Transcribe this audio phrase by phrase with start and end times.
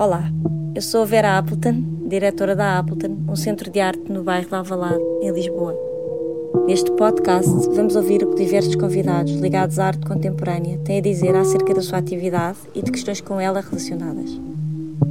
[0.00, 0.30] Olá,
[0.76, 4.54] eu sou a Vera Appleton, diretora da Appleton, um centro de arte no bairro de
[4.54, 5.76] Alvalade, em Lisboa.
[6.68, 11.34] Neste podcast, vamos ouvir o que diversos convidados ligados à arte contemporânea têm a dizer
[11.34, 14.40] acerca da sua atividade e de questões com ela relacionadas.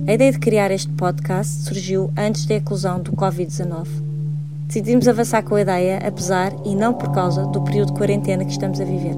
[0.07, 3.87] A ideia de criar este podcast surgiu antes da eclosão do Covid-19.
[4.67, 8.51] Decidimos avançar com a ideia, apesar e não por causa do período de quarentena que
[8.51, 9.17] estamos a viver.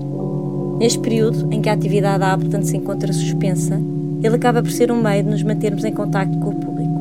[0.79, 3.79] Neste período em que a atividade da Appleton se encontra suspensa,
[4.21, 6.99] ele acaba por ser um meio de nos mantermos em contacto com o público.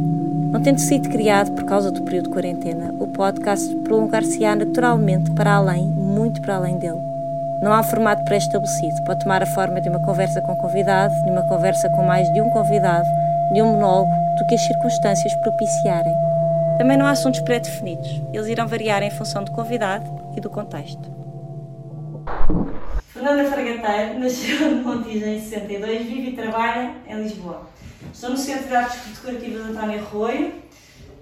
[0.53, 5.55] Não tendo sido criado por causa do período de quarentena, o podcast prolongar-se-á naturalmente para
[5.55, 7.01] além, muito para além dele.
[7.63, 11.43] Não há formato pré-estabelecido, pode tomar a forma de uma conversa com convidado, de uma
[11.43, 13.09] conversa com mais de um convidado,
[13.53, 16.15] de um monólogo, do que as circunstâncias propiciarem.
[16.79, 21.11] Também não há assuntos pré-definidos, eles irão variar em função do convidado e do contexto.
[23.19, 27.69] Fernanda Fragateiro nasceu no Montijo em 62, vive e trabalha em Lisboa.
[28.15, 30.55] Estou no Centro de Artes Decorativas António Arroio,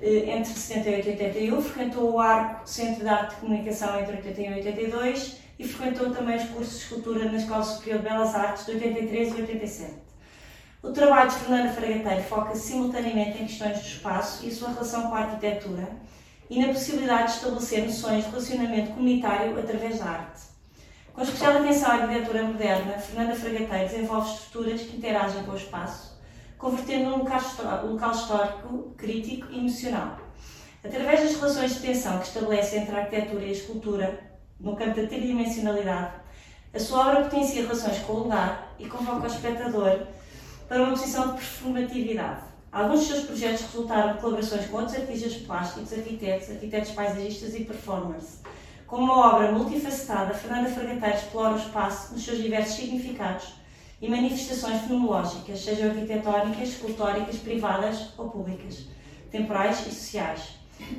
[0.02, 4.52] eh, entre 78 e 81, frequentou o ARCO Centro de Arte de Comunicação entre 81
[4.52, 8.66] e 82 e frequentou também os cursos de escultura na Escola Superior de Belas Artes
[8.66, 9.94] de 83 e 87.
[10.82, 15.08] O trabalho de Fernanda Fragateiro foca-se simultaneamente em questões do espaço e a sua relação
[15.08, 15.88] com a arquitetura
[16.50, 20.55] e na possibilidade de estabelecer noções de relacionamento comunitário através da arte.
[21.16, 26.14] Com especial atenção à arquitetura moderna, Fernanda Fragateiro desenvolve estruturas que interagem com o espaço,
[26.58, 27.40] convertendo num local,
[27.86, 30.18] local histórico, crítico e emocional.
[30.84, 34.20] Através das relações de tensão que estabelece entre a arquitetura e a escultura,
[34.60, 36.16] no campo da tridimensionalidade,
[36.74, 40.00] a sua obra potencia relações com o lugar e convoca o espectador
[40.68, 42.42] para uma posição de performatividade.
[42.70, 47.64] Alguns dos seus projetos resultaram de colaborações com outros artistas plásticos, arquitetos, arquitetos paisagistas e
[47.64, 48.40] performers
[48.86, 53.54] com uma obra multifacetada, Fernanda Fragateiro explora o espaço nos seus diversos significados
[54.00, 58.86] e manifestações fenomenológicas, sejam arquitetónicas, escultóricas, privadas ou públicas,
[59.30, 60.56] temporais e sociais.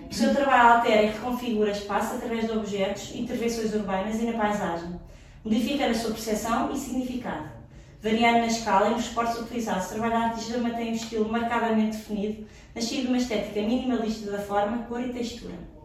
[0.10, 5.00] O seu trabalho altera e reconfigura espaço através de objetos, intervenções urbanas e na paisagem,
[5.46, 7.58] modificando a sua percepção e significado.
[8.02, 13.04] Variando na escala e nos suportes utilizados, trabalhar artista mantém um estilo marcadamente definido, nascido
[13.04, 15.77] de uma estética minimalista da forma, cor e textura.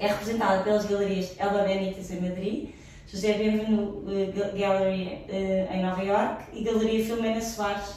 [0.00, 2.70] É representada pelas galerias Elba Benítez em Madrid,
[3.06, 7.96] José Bienvenu eh, Gallery eh, em Nova York e Galeria Filomena Soares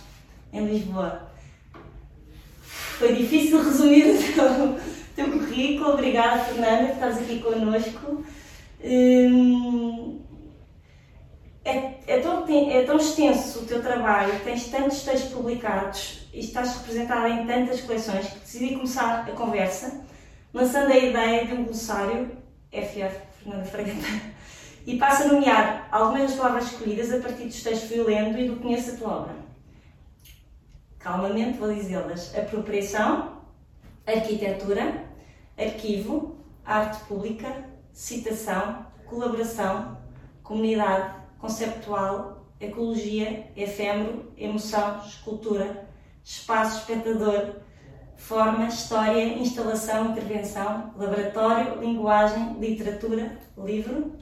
[0.52, 1.32] em Lisboa.
[2.62, 4.80] Foi difícil resumir o teu,
[5.16, 5.94] teu currículo.
[5.94, 8.26] Obrigada, Fernanda, por estares aqui connosco.
[8.84, 10.20] Hum,
[11.64, 16.80] é, é, tão, é tão extenso o teu trabalho, tens tantos textos publicados e estás
[16.80, 20.04] representada em tantas coleções que decidi começar a conversa
[20.54, 22.38] lançando a ideia de um glossário,
[22.72, 23.98] FF, Fernanda Freire,
[24.86, 28.48] e passa a nomear algumas das palavras escolhidas a partir dos textos que lendo e
[28.48, 29.36] do conheço a tua obra.
[31.00, 33.42] Calmamente vou dizê-las: apropriação,
[34.06, 35.04] arquitetura,
[35.58, 39.98] arquivo, arte pública, citação, colaboração,
[40.44, 45.88] comunidade, conceptual, ecologia, efêmero, emoção, escultura,
[46.24, 47.56] espaço espectador,
[48.18, 54.14] forma, história, instalação, intervenção, laboratório, linguagem, literatura, livro,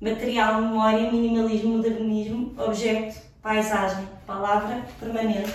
[0.00, 5.54] material, memória, minimalismo, modernismo, objeto, paisagem, palavra, permanente,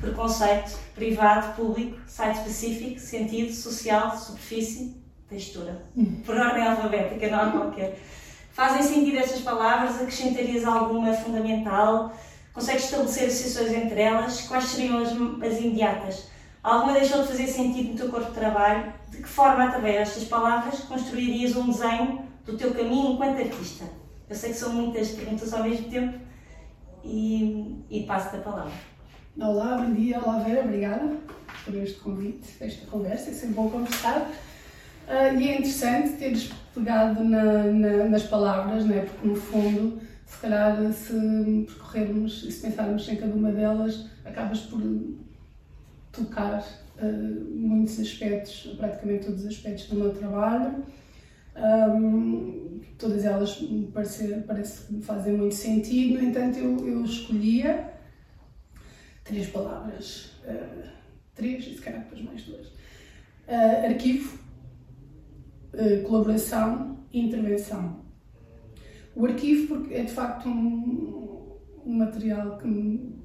[0.00, 4.96] preconceito, privado, público, site específico, sentido, social, superfície,
[5.28, 5.82] textura.
[5.96, 6.22] Hum.
[6.24, 7.98] Por ordem alfabética, não há qualquer.
[8.52, 9.96] Fazem sentido estas palavras?
[10.00, 12.12] Acrescentarias alguma fundamental?
[12.52, 14.40] Consegues estabelecer associações entre elas?
[14.42, 16.28] Quais seriam as, as imediatas?
[16.68, 18.92] Alguma deixou de fazer sentido no teu corpo de trabalho?
[19.10, 23.86] De que forma, através destas palavras, construirias um desenho do teu caminho enquanto artista?
[24.28, 26.18] Eu sei que são muitas perguntas ao mesmo tempo
[27.02, 28.72] e, e passo-te a palavra.
[29.40, 30.20] Olá, bom dia.
[30.20, 30.62] Olá, Vera.
[30.62, 31.16] Obrigada
[31.64, 33.30] por este convite, esta conversa.
[33.30, 34.30] É sempre bom conversar.
[35.08, 39.06] Uh, e é interessante teres pegado na, na, nas palavras, né?
[39.06, 44.60] porque no fundo, se calhar, se percorrermos e se pensarmos em cada uma delas, acabas
[44.60, 44.82] por
[46.18, 46.60] tocar
[47.00, 50.84] uh, muitos aspectos, praticamente todos os aspectos do meu trabalho.
[51.56, 57.94] Um, todas elas me parece, parece que fazem muito sentido, no entanto, eu, eu escolhia
[59.24, 60.88] três palavras, uh,
[61.34, 64.38] três e se calhar depois mais duas: uh, arquivo,
[66.06, 68.00] colaboração e intervenção.
[69.14, 73.17] O arquivo, porque é de facto um, um material que me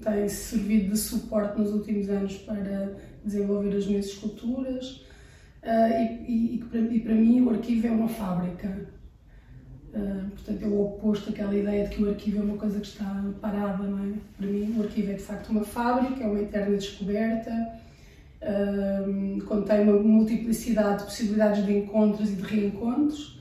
[0.00, 5.06] tem servido de suporte nos últimos anos para desenvolver as minhas esculturas
[5.62, 6.64] uh, e, e,
[6.96, 8.88] e, para, mim o arquivo é uma fábrica.
[9.88, 12.86] Uh, portanto, é o oposto daquela ideia de que o arquivo é uma coisa que
[12.86, 14.12] está parada, não é?
[14.36, 17.50] Para mim, o arquivo é de facto uma fábrica, é uma eterna descoberta,
[18.42, 23.40] uh, contém uma multiplicidade de possibilidades de encontros e de reencontros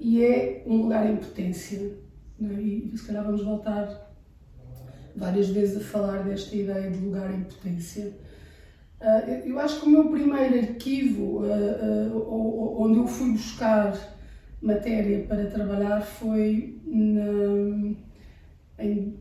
[0.00, 1.98] e é um lugar em potência.
[2.40, 2.60] É?
[2.60, 4.07] E se calhar vamos voltar
[5.18, 8.12] várias vezes a falar desta ideia de lugar em potência.
[9.00, 11.42] Uh, eu acho que o meu primeiro arquivo,
[12.78, 13.96] onde eu fui buscar
[14.60, 17.94] matéria para trabalhar foi na,
[18.78, 19.18] em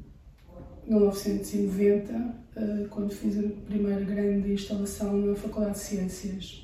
[0.88, 6.63] 1990, eh, quando fiz a primeira grande instalação na Faculdade de Ciências.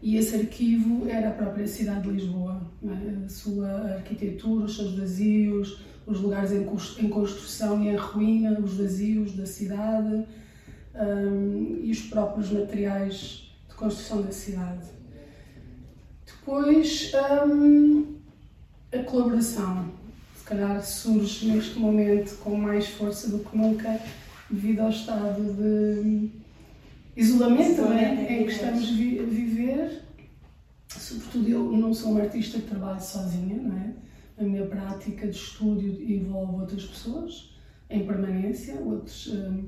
[0.00, 3.05] E esse arquivo era a própria cidade de Lisboa, é?
[4.06, 10.24] Arquitetura, os seus vazios, os lugares em construção e em ruína, os vazios da cidade
[10.94, 14.86] um, e os próprios materiais de construção da cidade.
[16.24, 17.12] Depois,
[17.46, 18.14] hum,
[18.92, 19.90] a colaboração.
[20.36, 24.00] Se calhar surge neste momento com mais força do que nunca,
[24.48, 26.30] devido ao estado de
[27.16, 30.05] isolamento né, em que estamos a viver.
[30.98, 33.94] Sobretudo, eu não sou uma artista que trabalho sozinha, não é?
[34.38, 37.54] A minha prática de estúdio envolve outras pessoas
[37.88, 39.64] em permanência, outros uh,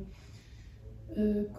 [1.10, 1.50] uh,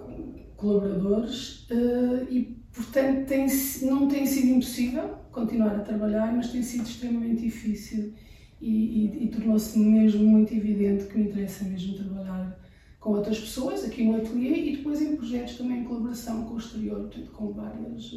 [0.55, 3.47] colaboradores, uh, e Portanto, tem,
[3.81, 8.13] não tem sido impossível continuar a trabalhar, mas tem sido extremamente difícil
[8.61, 12.57] e, e, e tornou-se mesmo muito evidente que me interessa mesmo trabalhar
[12.99, 16.57] com outras pessoas aqui no ateliê e depois em projetos também em colaboração com o
[16.57, 18.13] exterior, portanto, com várias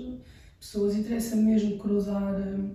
[0.62, 0.96] pessoas.
[0.96, 2.70] Interessa mesmo cruzar uh,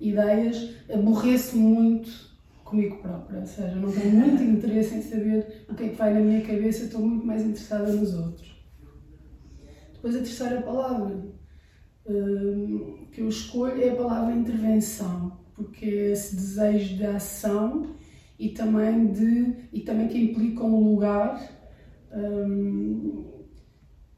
[0.00, 0.70] ideias.
[0.88, 2.32] Aborreço muito
[2.64, 6.14] comigo própria, ou seja, não tenho muito interesse em saber o que é que vai
[6.14, 8.54] na minha cabeça, estou muito mais interessada nos outros.
[9.92, 11.22] Depois a terceira palavra
[12.06, 17.94] hum, que eu escolho é a palavra intervenção, porque é esse desejo de ação
[18.38, 21.40] e também, de, e também que implica um lugar
[22.12, 23.33] um,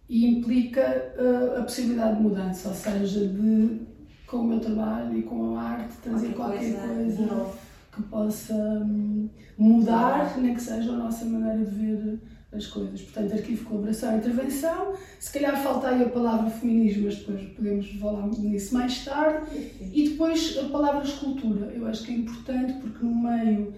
[0.09, 3.81] e implica uh, a possibilidade de mudança, ou seja, de
[4.27, 7.53] com o meu trabalho e com a arte trazer qualquer, qualquer coisa, coisa
[7.93, 12.21] que possa um, mudar, nem que seja a nossa maneira de ver
[12.53, 13.01] as coisas.
[13.03, 14.95] Portanto, arquivo, colaboração e intervenção.
[15.19, 19.73] Se calhar falta aí a palavra feminismo, mas depois podemos falar nisso mais tarde.
[19.81, 21.67] E depois a palavra escultura.
[21.73, 23.75] Eu acho que é importante porque no meio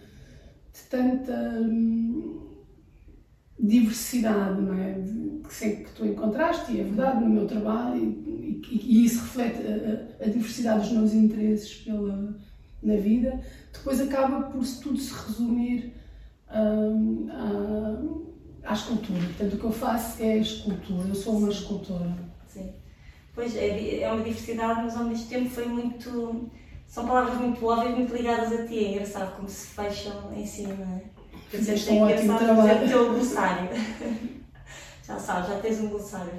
[0.73, 2.41] de tanta hum,
[3.59, 4.93] diversidade, não é?
[4.93, 5.28] De,
[5.59, 9.23] que sei que tu encontraste, e é verdade no meu trabalho, e, e, e isso
[9.23, 12.37] reflete a, a, diversidade dos meus interesses pela,
[12.83, 13.41] na vida,
[13.73, 15.93] depois acaba por tudo se resumir
[16.55, 18.29] hum, a
[18.65, 19.21] à escultura.
[19.21, 22.15] Portanto, o que eu faço é escultura, eu sou uma escultora.
[22.47, 22.71] Sim.
[23.35, 26.51] Pois, é, é uma diversidade, mas ao mesmo tempo foi muito.
[26.87, 28.85] São palavras muito óbvias, muito ligadas a ti.
[28.85, 31.03] É engraçado como se fecham em cima, não é?
[31.49, 32.85] Fizeste um ótimo trabalho.
[32.85, 33.71] o teu glossário.
[35.09, 36.31] já sabes, já tens um glossário.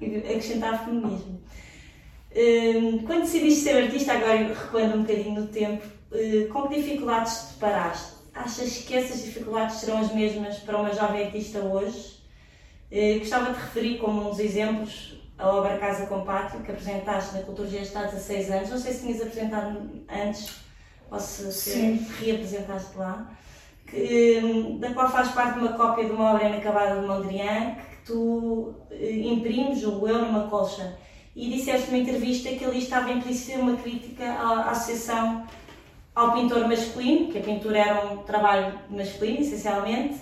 [0.00, 1.40] Acrescentar feminismo.
[2.34, 7.48] Hum, quando decidiste ser artista, agora recuando um bocadinho no tempo, hum, com que dificuldades
[7.48, 8.12] te deparaste?
[8.32, 12.20] Achas que essas dificuldades serão as mesmas para uma jovem artista hoje?
[12.88, 17.34] Eh, gostava de referir como um dos exemplos a obra Casa com Pátio, que apresentaste
[17.34, 18.70] na Cultura Gestal há 16 anos.
[18.70, 20.54] Não sei se tinhas apresentado antes
[21.10, 23.36] ou se, se reapresentaste lá.
[23.90, 28.74] Que, da qual faz parte uma cópia de uma obra inacabada de Mondrian, que tu
[28.90, 30.96] eh, imprimes, o eu, numa colcha.
[31.34, 35.44] E disseste numa entrevista que ali estava implícita uma crítica à, associação
[36.14, 40.18] ao pintor masculino, que a pintura era um trabalho masculino, essencialmente,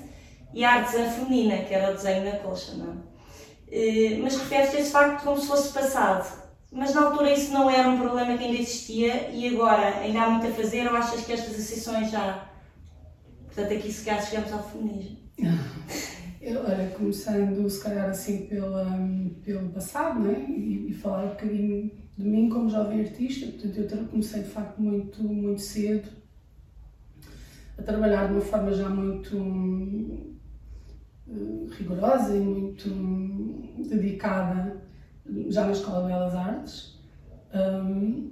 [0.55, 2.73] e à artesã feminina, que era o desenho na colcha.
[2.75, 4.19] Não é?
[4.23, 6.49] Mas refere-se a esse facto como se fosse passado.
[6.71, 10.31] Mas na altura isso não era um problema que ainda existia e agora ainda há
[10.31, 12.45] muito a fazer ou achas que estas associações já.
[13.59, 15.17] Portanto, aqui se calhar chegamos ao feminismo.
[16.41, 18.87] Eu, olha, começando se calhar assim pela,
[19.45, 20.47] pelo passado, né?
[20.49, 24.81] E, e falar um bocadinho de mim como jovem artista, portanto eu comecei de facto
[24.81, 26.09] muito, muito cedo
[27.77, 29.37] a trabalhar de uma forma já muito
[31.27, 32.89] uh, rigorosa e muito
[33.89, 34.81] dedicada
[35.49, 37.01] já na Escola de Belas Artes.
[37.53, 38.31] Um,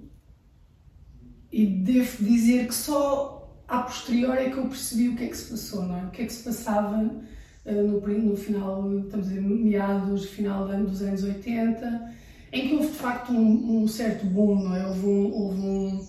[1.50, 3.36] e devo dizer que só
[3.68, 6.04] a posterior é que eu percebi o que é que se passou, não é?
[6.04, 10.68] O que é que se passava uh, no, no final, estamos a dizer, meados, final
[10.68, 12.14] dos anos 80,
[12.52, 14.86] em que houve de facto um, um certo boom, não é?
[14.86, 16.06] Houve um, houve um,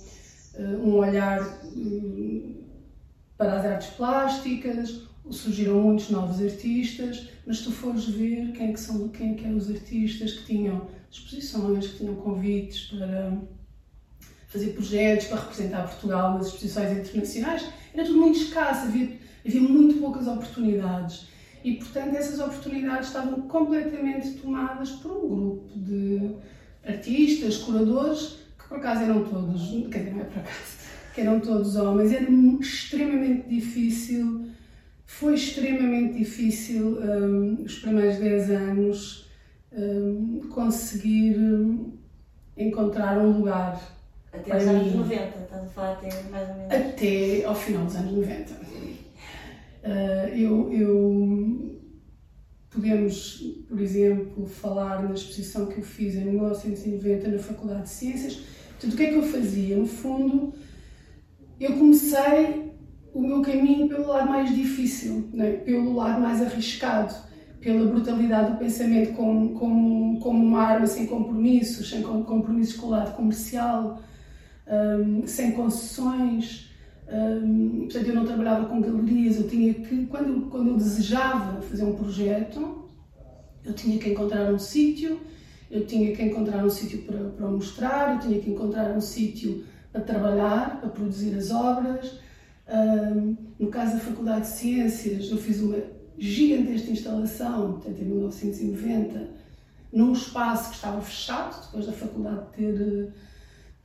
[0.55, 2.41] eh, um olhar eh,
[3.37, 8.73] para as artes plásticas, surgiram muitos novos artistas, mas se tu fores ver quem é
[8.73, 13.37] que são quem é que eram os artistas que tinham exposições, que tinham convites para
[14.57, 19.99] fazer projetos para representar Portugal nas exposições internacionais, era tudo muito escasso, havia, havia muito
[19.99, 21.27] poucas oportunidades.
[21.63, 26.35] E, portanto, essas oportunidades estavam completamente tomadas por um grupo de
[26.85, 29.61] artistas, curadores, que por acaso eram todos,
[29.91, 30.77] quer dizer, não é por acaso,
[31.13, 32.13] que eram todos homens.
[32.13, 34.47] Era extremamente difícil,
[35.05, 39.29] foi extremamente difícil um, os primeiros 10 anos
[39.71, 41.93] um, conseguir um,
[42.55, 43.96] encontrar um lugar.
[44.31, 46.73] Até os anos 90, estás a falar até mais ou menos?
[46.73, 48.53] Até ao final dos anos 90.
[48.53, 49.87] Uh,
[50.35, 51.81] eu, eu,
[52.69, 58.41] podemos, por exemplo, falar na exposição que eu fiz em 1990 na Faculdade de Ciências.
[58.71, 59.77] Portanto, o que é que eu fazia?
[59.77, 60.53] No fundo,
[61.59, 62.67] eu comecei
[63.13, 65.53] o meu caminho pelo lado mais difícil, né?
[65.53, 67.15] pelo lado mais arriscado,
[67.59, 72.89] pela brutalidade do pensamento como, como, como uma arma sem compromissos, sem compromissos com o
[72.91, 73.99] lado comercial,
[74.69, 76.71] um, sem concessões.
[77.07, 81.83] Um, portanto, eu não trabalhava com galerias, eu tinha que, quando, quando eu desejava fazer
[81.83, 82.85] um projeto,
[83.63, 85.19] eu tinha que encontrar um sítio,
[85.69, 89.63] eu tinha que encontrar um sítio para, para mostrar, eu tinha que encontrar um sítio
[89.91, 92.19] para trabalhar, para produzir as obras.
[92.69, 95.77] Um, no caso da Faculdade de Ciências, eu fiz uma
[96.17, 99.29] gigantesca instalação, portanto, em 1990,
[99.91, 103.13] num espaço que estava fechado, depois da faculdade ter,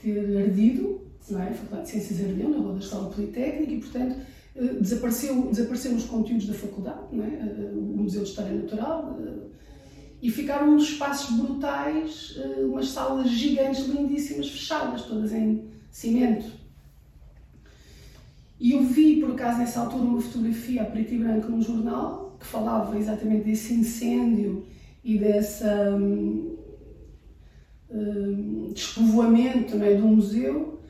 [0.03, 1.49] ter ardido, não é?
[1.49, 4.17] A Faculdade de Ciências ardeu na Rua da Escola Politécnica e, portanto,
[4.57, 7.29] eh, desapareceu, desapareceram os conteúdos da faculdade, não é?
[7.29, 9.53] Eh, o Museu de História Natural, eh,
[10.21, 16.47] e ficaram uns espaços brutais, umas salas gigantes, lindíssimas, fechadas, todas em cimento.
[18.61, 22.37] E eu vi, por acaso, nessa altura, uma fotografia a preto e branco num jornal
[22.39, 24.65] que falava exatamente desse incêndio
[25.03, 25.99] e dessa
[27.93, 30.81] um, um, despovoamento é, do museu.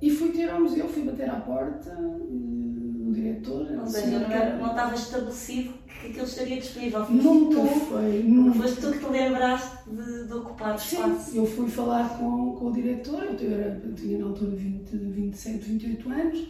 [0.00, 3.66] E fui ter ao museu, fui bater à porta, uh, o diretor.
[3.80, 7.06] Ou seja, não, era, não estava estabelecido que aquilo estaria disponível.
[7.10, 8.24] Nunca tu, foi.
[8.56, 11.30] Foste tu que te lembraste de, de ocupar o espaço.
[11.30, 14.90] Sim, eu fui falar com, com o diretor, eu, era, eu tinha na altura 20,
[14.90, 16.48] 27, 28 anos,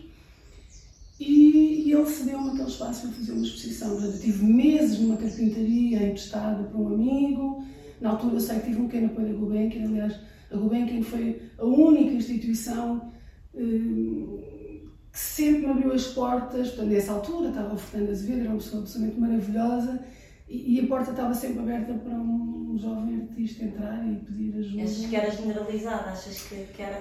[1.18, 4.00] e, e ele cedeu-me aquele espaço para fazer uma exposição.
[4.00, 7.64] Eu tive meses numa carpintaria emprestada para um amigo.
[8.00, 10.20] Na altura eu sei que tive um pequeno apoio da Gulbenkian, aliás,
[10.52, 13.12] a Gulbenkian foi a única instituição
[13.54, 14.80] eh,
[15.12, 16.68] que sempre me abriu as portas.
[16.68, 20.00] Portanto, nessa altura estava o Fernando Azevedo, era uma pessoa absolutamente maravilhosa
[20.48, 24.82] e, a porta estava sempre aberta para um jovem artista entrar e pedir ajuda.
[24.84, 26.10] Achas que era generalizada?
[26.10, 26.98] Achas que, que era.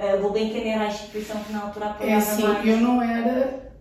[0.00, 2.66] A Gulbenkian era a instituição que na altura apoiava é assim, mais?
[2.66, 3.75] Eu não era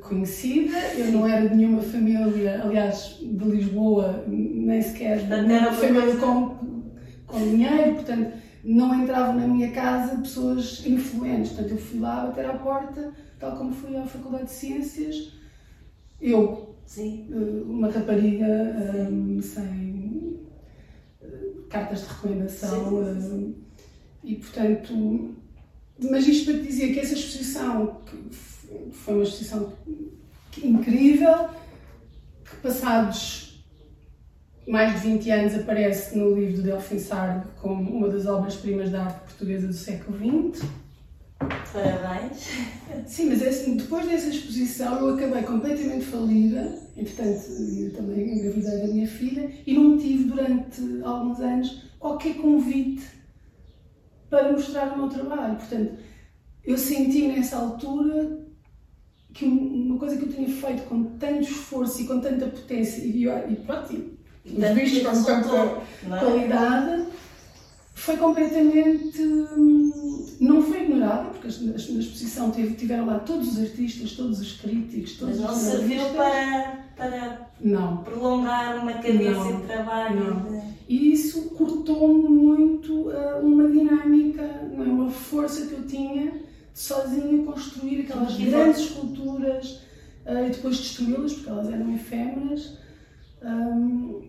[0.00, 6.16] conhecida, eu não era de nenhuma família, aliás, de Lisboa, nem sequer de nenhuma família
[6.16, 6.56] com,
[7.26, 8.32] com dinheiro, portanto,
[8.64, 11.52] não entravam na minha casa pessoas influentes.
[11.52, 15.32] Portanto, eu fui lá bater à porta, tal como fui à Faculdade de Ciências.
[16.20, 17.28] Eu, Sim.
[17.66, 18.46] uma rapariga
[19.10, 20.40] um, sem
[21.22, 23.54] uh, cartas de recomendação sim,
[24.24, 25.36] e portanto
[26.10, 28.16] mas isto para te dizer que essa exposição que
[28.92, 29.72] foi uma exposição
[30.62, 31.48] incrível
[32.44, 33.64] que passados
[34.66, 39.04] mais de 20 anos aparece no livro de Delfim Sardo como uma das obras-primas da
[39.04, 40.68] arte portuguesa do século XX
[41.72, 42.48] Parabéns.
[43.06, 48.88] Sim, mas assim, depois dessa exposição eu acabei completamente falida, entretanto eu também engravidei da
[48.88, 53.04] minha filha e não tive durante alguns anos qualquer convite
[54.28, 55.56] para mostrar o meu trabalho.
[55.56, 55.94] Portanto,
[56.62, 58.38] eu senti nessa altura
[59.32, 63.26] que uma coisa que eu tinha feito com tanto esforço e com tanta potência e,
[63.26, 66.18] e pronto, e, os bichos com tanta é?
[66.18, 67.04] qualidade
[67.94, 69.22] foi completamente.
[69.22, 75.18] Hum, não foi ignorada, porque na exposição tiveram lá todos os artistas, todos os críticos,
[75.18, 77.98] todos Mas não os serviu para, para não.
[77.98, 80.34] prolongar uma cadência de trabalho.
[80.34, 80.64] Não.
[80.88, 84.42] E isso cortou-me muito uh, uma dinâmica,
[84.74, 84.88] não é?
[84.88, 86.32] uma força que eu tinha
[86.72, 89.82] de sozinha construir aquelas grandes esculturas
[90.26, 92.78] uh, e depois destruí-las, porque elas eram efêmeras.
[93.42, 94.22] Um,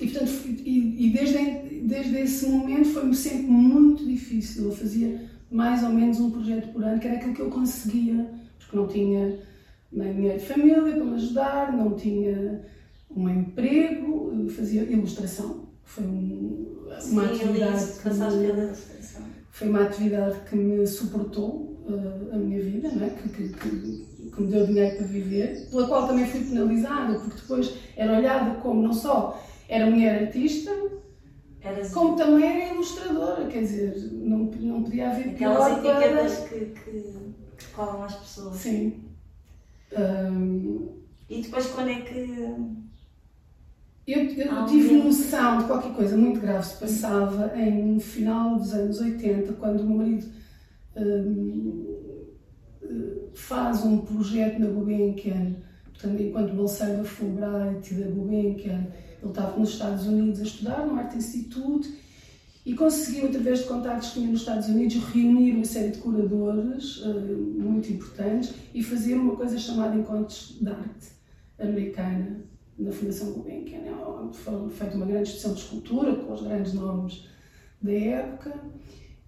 [0.00, 4.64] e, portanto, e, e desde, desde esse momento foi-me sempre muito difícil.
[4.64, 8.28] Eu fazia mais ou menos um projeto por ano, que era aquilo que eu conseguia,
[8.58, 9.38] porque não tinha
[9.92, 12.64] nem dinheiro de família para me ajudar, não tinha
[13.14, 15.68] um emprego, fazia ilustração.
[15.84, 18.72] Foi um, uma Sim, atividade que me,
[19.62, 23.10] foi uma atividade que me suportou uh, a minha vida, não é?
[23.10, 27.40] que, que, que, que me deu dinheiro para viver, pela qual também fui penalizada, porque
[27.40, 30.70] depois era olhada como não só era mulher artista,
[31.64, 36.58] Eras Como também era ilustradora, quer dizer, não, não podia haver aquelas para- etiquetas que,
[36.66, 37.00] que,
[37.56, 38.56] que colam às pessoas.
[38.56, 39.04] Sim.
[39.96, 40.88] Ahm,
[41.30, 42.81] E depois quando é que.
[44.06, 48.72] Eu eu tive noção de qualquer coisa muito grave se passava em no final dos
[48.74, 50.26] anos 80, quando o meu marido
[50.96, 51.84] ahm,
[52.82, 55.54] eh, faz um projeto na Gulbenkian,
[55.84, 58.88] portanto, enquanto bolseiro da Fulbright e da Gulbenkian,
[59.22, 61.88] ele estava nos Estados Unidos a estudar no Art Institute
[62.66, 67.02] e conseguiu, através de contactos que tinha nos Estados Unidos, reunir uma série de curadores
[67.04, 71.08] eh, muito importantes e fazer uma coisa chamada Encontros de Arte
[71.56, 73.80] Americana na Fundação Gulbenkian.
[73.80, 77.28] É onde Foi feita uma grande exposição de escultura com os grandes nomes
[77.80, 78.54] da época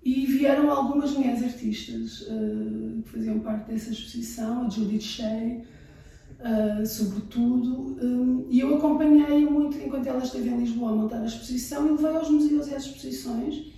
[0.04, 5.62] e vieram algumas mulheres artistas eh, que faziam parte dessa exposição, a Judith Shea,
[6.40, 11.24] eh, sobretudo, eh, e eu acompanhei-a muito enquanto ela esteve em Lisboa a montar a
[11.24, 13.72] exposição e levei aos museus e às exposições.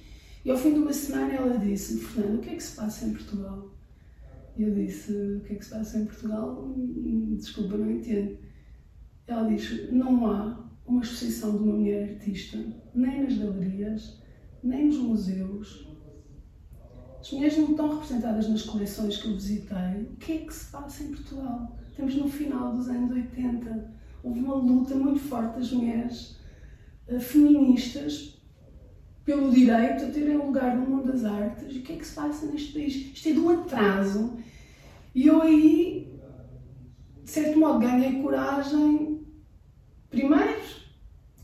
[0.45, 3.07] E ao fim de uma semana ela disse: Fernando, o que é que se passa
[3.07, 3.71] em Portugal?
[4.57, 6.65] E eu disse: O que é que se passa em Portugal?
[6.77, 8.37] Hum, Desculpa, não entendo.
[9.27, 12.59] Ela diz: Não há uma exposição de uma mulher artista,
[12.95, 14.23] nem nas galerias,
[14.63, 15.87] nem nos museus.
[17.21, 20.03] As mulheres não estão representadas nas coleções que eu visitei.
[20.13, 21.77] O que é que se passa em Portugal?
[21.91, 23.95] Estamos no final dos anos 80.
[24.23, 26.37] Houve uma luta muito forte das mulheres
[27.09, 28.37] eh, feministas
[29.25, 31.77] pelo direito a terem lugar no mundo das artes.
[31.77, 32.95] O que é que se passa neste país?
[32.95, 34.37] Isto é de um atraso.
[35.13, 36.17] E eu aí,
[37.25, 39.16] de certo modo, ganhei coragem.
[40.17, 40.57] Primeiro,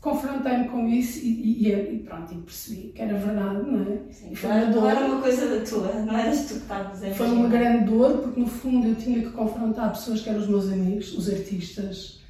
[0.01, 4.11] confrontei-me com isso e, e, e pronto, e percebi que era verdade, não é?
[4.11, 4.89] Sim, foi não dor.
[4.89, 8.17] era uma coisa da tua, não eras tu que estavas a Foi uma grande dor,
[8.17, 12.21] porque no fundo eu tinha que confrontar pessoas que eram os meus amigos, os artistas,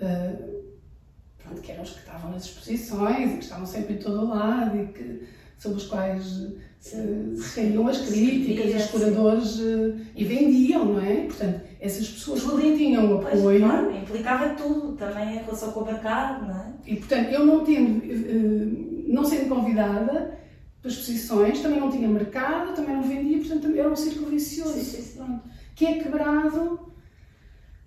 [0.00, 0.36] eh,
[1.38, 4.28] pronto, que eram os que estavam nas exposições e que estavam sempre em todo o
[4.28, 5.22] lado e que,
[5.62, 6.52] sobre os quais
[6.92, 11.26] eh, se caíam as críticas, os curadores eh, e vendiam, não é?
[11.26, 13.60] Portanto, essas pessoas que tinham Pois, apoio.
[13.60, 16.72] claro, implicava tudo, também em relação com o mercado, não é?
[16.84, 20.36] E portanto, eu não tendo, eh, não sendo convidada
[20.80, 24.72] para exposições, também não tinha mercado, também não vendia, portanto era um círculo vicioso.
[24.74, 25.40] Sim, sim, sim.
[25.76, 26.92] Que é quebrado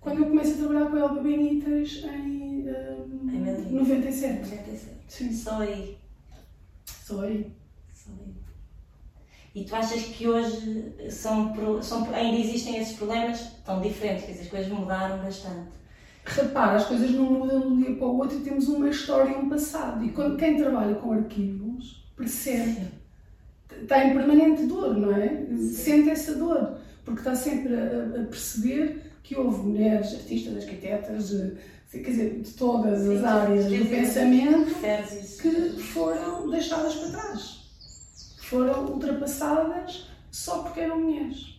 [0.00, 2.96] quando eu começo a trabalhar com a Elba Benítez em, eh,
[3.34, 3.70] Em Madrid.
[3.70, 4.50] 97.
[4.50, 4.96] 97.
[5.08, 5.98] Sim, só aí.
[7.04, 7.46] Só aí.
[9.56, 14.42] E tu achas que hoje são, são, ainda existem esses problemas tão diferentes, quer dizer,
[14.42, 15.70] as coisas mudaram bastante.
[16.26, 19.32] Repara, as coisas não mudam de um dia para o outro e temos uma história
[19.32, 20.04] e um passado.
[20.04, 22.88] E quando, quem trabalha com arquivos percebe
[23.80, 25.46] está em permanente dor, não é?
[25.72, 31.52] Sente essa dor, porque está sempre a, a perceber que houve mulheres, artistas, arquitetas, eh,
[31.92, 34.74] quer dizer, de todas as áreas do pensamento
[35.40, 37.55] que foram deixadas para trás,
[38.48, 41.56] foram ultrapassadas só porque eram mulheres.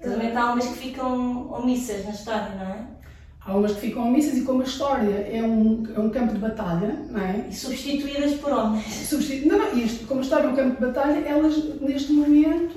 [0.00, 2.86] Também há umas que ficam omissas na história, não é?
[3.40, 6.38] Há umas que ficam omissas e como a história é um, é um campo de
[6.38, 7.46] batalha, não é?
[7.48, 8.84] E substituídas por homens.
[8.86, 12.76] Substitu- Não, não, isto, como a história é um campo de batalha, elas neste momento,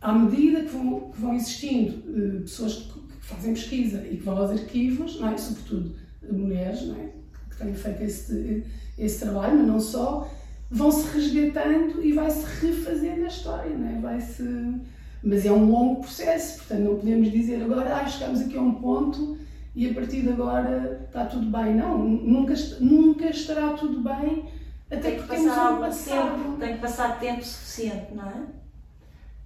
[0.00, 4.22] à medida que vão, que vão existindo eh, pessoas que, que fazem pesquisa e que
[4.24, 5.36] vão aos arquivos, não é?
[5.38, 7.10] sobretudo eh, mulheres, não é?
[7.50, 8.64] que têm feito esse,
[8.98, 10.28] esse trabalho, mas não só,
[10.72, 14.00] vão-se resgatando e vai-se refazendo a história, não é?
[14.00, 14.80] vai-se...
[15.22, 18.74] Mas é um longo processo, portanto não podemos dizer agora, ah, chegamos aqui a um
[18.74, 19.38] ponto
[19.74, 21.76] e a partir de agora está tudo bem.
[21.76, 24.46] Não, nunca, nunca estará tudo bem,
[24.90, 26.42] até Tem que porque temos passar algum passado.
[26.42, 28.42] tempo, tem que passar tempo suficiente, não é?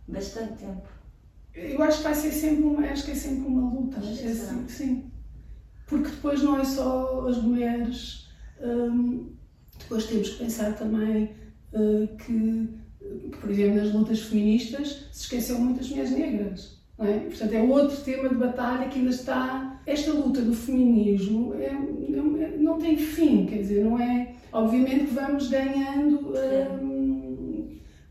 [0.09, 0.89] Bastante tempo.
[1.55, 3.99] Eu acho que vai ser sempre uma, acho que é sempre uma luta.
[3.99, 5.11] É assim, sim.
[5.87, 8.29] Porque depois não é só as mulheres,
[8.61, 9.16] hum,
[9.87, 11.31] depois temos que pensar também
[11.73, 12.69] uh, que,
[13.41, 16.77] por exemplo, nas lutas feministas se esqueceu muitas mulheres negras.
[16.99, 17.19] É?
[17.21, 19.81] Portanto, é outro tema de batalha que ainda está.
[19.87, 24.35] Esta luta do feminismo é, é- não tem fim, quer dizer, não é.
[24.51, 26.33] Obviamente que vamos ganhando.
[26.83, 27.07] hum,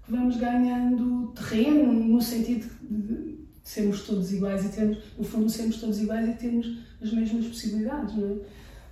[0.06, 5.78] que vamos ganhando terreno no sentido de sermos todos iguais e termos, no fundo, sermos
[5.78, 8.36] todos iguais e termos as mesmas possibilidades, não é?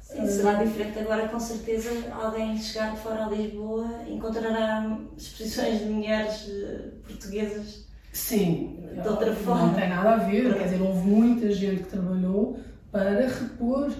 [0.04, 5.86] Sim, será diferente agora, com certeza, alguém chegar de fora a Lisboa encontrará exposições de
[5.86, 7.88] mulheres eh, portuguesas.
[8.12, 9.68] Sim, De outra forma.
[9.68, 12.60] não tem nada a ver, quer dizer, houve muita gente que trabalhou
[12.92, 13.92] para repor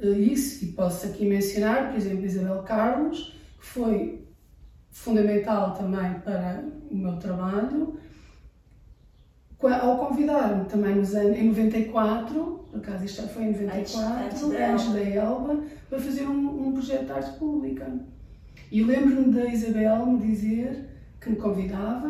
[0.00, 4.28] eh, isso, e posso aqui mencionar, por exemplo, Isabel Carlos, que foi
[4.90, 7.98] fundamental também para o meu trabalho,
[9.68, 14.42] ao convidar-me também nos anos, em 94, por acaso isto já foi em 94, Antes-
[14.42, 17.92] antes, antes da Elba, para fazer um, um projeto de arte pública.
[18.70, 20.88] E lembro-me da Isabel me dizer
[21.20, 22.08] que me convidava,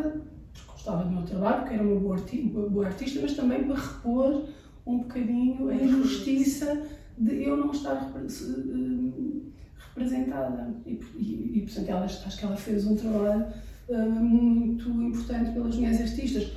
[0.53, 3.63] porque gostava do meu trabalho, porque era uma boa, arti uma boa artista, mas também
[3.65, 4.45] para repor
[4.85, 6.83] um bocadinho a injustiça
[7.17, 9.41] de eu não estar eh,
[9.89, 10.73] representada.
[10.85, 13.45] E, e, e portanto, ela, acho que ela fez um trabalho
[13.89, 16.51] uh, muito importante pelas mulheres artistas.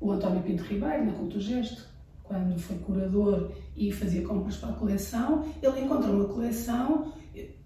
[0.00, 1.86] O António Pinto Ribeiro, na Cultura Gesto,
[2.24, 7.12] quando foi curador e fazia compras para a coleção, ele encontra uma coleção,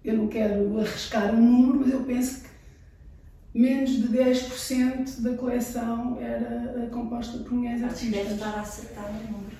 [0.03, 2.49] eu não quero arriscar um número, mas eu penso que
[3.59, 8.11] menos de 10% da coleção era eh, composta por mulheres artistas.
[8.11, 9.54] Deve estar a acertar no número.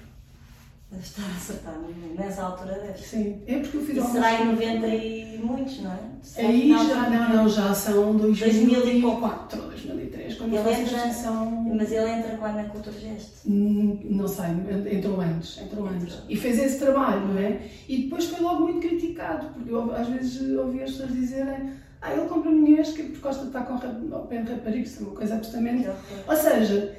[1.01, 1.75] Estar a acertar.
[2.17, 2.99] Nessa altura deve.
[2.99, 5.99] Sim, é porque eu fiz E será em 90 e muitos, não é?
[6.37, 9.21] Aí já, não, não, já são 2000 e pouco.
[9.21, 11.75] 2004, 2003, quando Ele entra-.
[11.75, 13.49] Mas ele entra quando na Cultura Gesto.
[13.49, 14.45] Hum, Não sei,
[14.91, 16.17] entrou antes, entrou antes.
[16.27, 17.61] E fez esse trabalho, não é?
[17.87, 22.13] E depois foi logo muito criticado, porque eu às vezes ouvi as pessoas dizerem ah,
[22.13, 25.35] ele compra mulheres que por causa de estar com ao pé de raparigas, uma coisa
[25.35, 25.87] absolutamente...
[26.27, 26.95] Ou seja,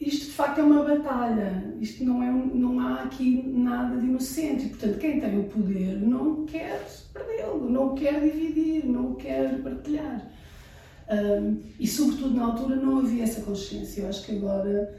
[0.00, 4.06] isto de facto é uma batalha, isto não, é, um- não há aqui nada de
[4.06, 9.60] inocente, e portanto quem tem o poder não quer perdê-lo, não quer dividir, não quer
[9.62, 10.30] partilhar.
[11.10, 14.94] Hum, e sobretudo na altura não havia essa consciência, eu acho que agora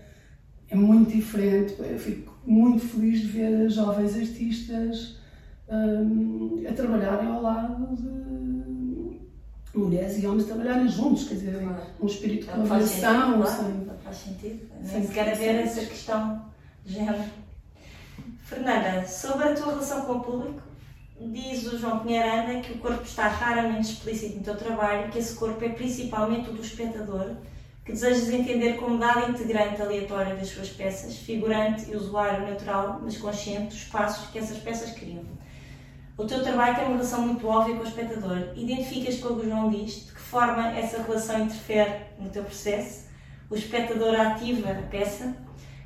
[0.70, 1.76] é muito diferente.
[1.80, 5.18] Eu fico muito feliz de ver jovens artistas
[5.70, 11.60] hum, a trabalharem ao lado de mulheres e homens trabalharem juntos, quer dizer,
[12.02, 12.84] um espírito de Não faz
[14.16, 14.68] sem- faz sentido.
[14.84, 16.46] sem Nem sequer haver essa questão
[16.86, 17.24] de género.
[18.44, 20.62] Fernanda, sobre a tua relação com o público,
[21.20, 25.18] diz o João Pinheiro Anda que o corpo está raramente explícito no teu trabalho, que
[25.20, 27.36] esse corpo é principalmente o do espectador,
[27.84, 33.18] que desejas entender como dado integrante aleatório das suas peças, figurante e usuário natural, mas
[33.18, 35.24] consciente dos passos que essas peças criam.
[36.18, 38.54] O teu trabalho tem uma relação muito óbvia com o espectador.
[38.56, 42.44] Identificas com o que o João diz, de que forma essa relação interfere no teu
[42.44, 43.06] processo?
[43.50, 45.36] O espectador ativa a peça?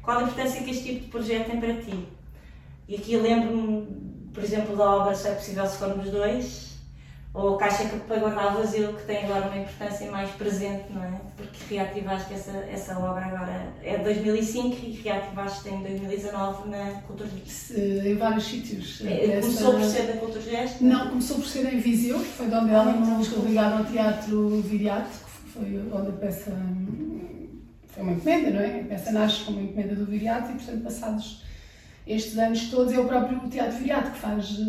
[0.01, 2.07] Qual a importância que este tipo de projeto tem para ti?
[2.87, 3.85] E aqui eu lembro-me,
[4.33, 6.69] por exemplo, da obra Se é Possível Se Formos Dois,
[7.31, 11.21] ou a Caixa que Guardar Vazio, que tem agora uma importância mais presente, não é?
[11.37, 17.29] Porque reativaste essa, essa obra agora, é de 2005 e reativaste em 2019 na Cultura
[17.77, 19.01] Em vários sítios.
[19.05, 20.83] É, Essa- Começou por ser da Cultura Gesto?
[20.83, 23.47] Não, começou por ser em Viseu, que foi de onde ela Ah, então, nos desculpa.
[23.49, 25.09] ligaram ao Teatro Viriato,
[25.43, 26.51] que foi onde a peça
[27.99, 28.79] foi uma encomenda, não é?
[28.79, 31.43] A peça nasce como encomenda do Viriato e, portanto, passados
[32.07, 34.63] estes anos todos, é o próprio Teatro Viriato, que faz eh,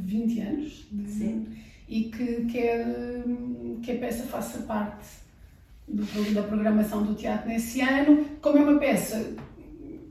[0.00, 1.42] 20 anos, de-
[1.88, 2.86] e que quer
[3.26, 5.06] hum, que a peça faça parte
[5.88, 6.04] do
[6.34, 8.24] da programação do teatro nesse ano.
[8.40, 9.32] Como é uma peça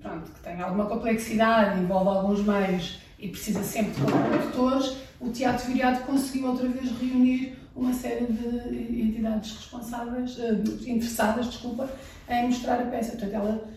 [0.02, 5.68] pronto, que tem alguma complexidade, envolve alguns meios e precisa sempre de produtores, o Teatro
[5.68, 10.54] Viriato conseguiu outra vez reunir uma série de entidades responsáveis, eh,
[10.90, 11.90] interessadas, desculpa,
[12.30, 13.12] em mostrar a peça.
[13.12, 13.70] Portanto, ela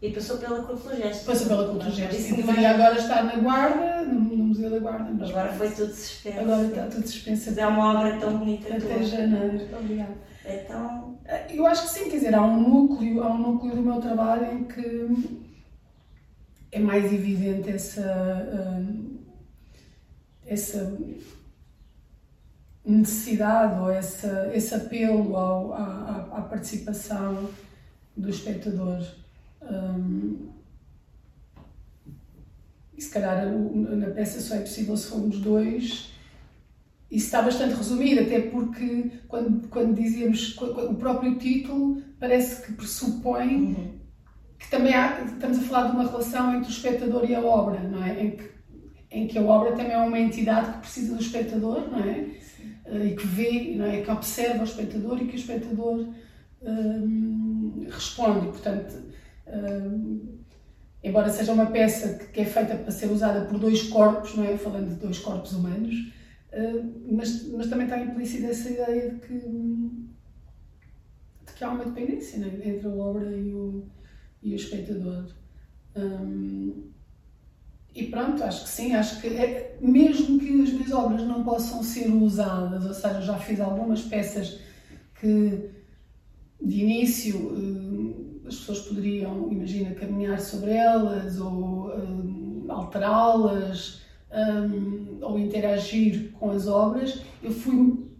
[0.00, 1.24] E passou pela Cultura Gesto.
[1.26, 5.10] passou pela Gesto e também- deveria agora estar na Guarda, no, no Museu da Guarda.
[5.16, 6.40] mas Agora foi tudo suspenso.
[6.40, 9.02] Agora está tudo suspenso Mas é uma obra tão bonita até tua.
[9.04, 9.60] janeiro.
[9.78, 10.14] Obrigada.
[10.44, 11.18] Então,
[11.50, 14.52] Eu acho que sim, quer dizer, há um núcleo, há um núcleo do meu trabalho
[14.52, 15.40] em que
[16.72, 18.48] é mais evidente essa,
[18.80, 19.18] hum,
[20.46, 20.98] essa
[22.84, 27.48] necessidade ou essa, esse apelo ao- à, à- participação
[28.16, 29.02] do espectador.
[29.62, 30.48] Hum,
[32.96, 36.12] e se calhar na peça só é possível se formos dois,
[37.10, 44.00] isso está bastante resumido, até porque quando, quando dizíamos o próprio título parece que pressupõe
[44.58, 47.80] que também há, estamos a falar de uma relação entre o espectador e a obra,
[47.80, 48.22] não é?
[48.22, 48.50] Em que,
[49.10, 52.26] em que a obra também é uma entidade que precisa do espectador, não é?
[52.86, 54.02] Eh, E que vê, não é?
[54.02, 56.08] Que observa o espectador e que o espectador
[56.62, 58.46] hum, responde.
[58.48, 58.94] Portanto,
[59.46, 60.38] hum,
[61.02, 64.56] embora seja uma peça que, é feita para ser usada por dois corpos, não é?
[64.56, 65.94] Falando de dois corpos humanos,
[67.10, 70.12] mas, mas também está implícita essa ideia de que, de
[71.56, 73.86] que há uma dependência né, entre a obra e o,
[74.42, 75.26] e o espectador.
[75.96, 76.91] Um,
[77.94, 81.82] e pronto, acho que sim, acho que é, mesmo que as minhas obras não possam
[81.82, 84.58] ser usadas, ou seja, já fiz algumas peças
[85.20, 85.70] que
[86.60, 94.00] de início hum, as pessoas poderiam, imagina, caminhar sobre elas ou hum, alterá-las
[94.32, 97.20] hum, ou interagir com as obras.
[97.42, 98.10] Eu fui,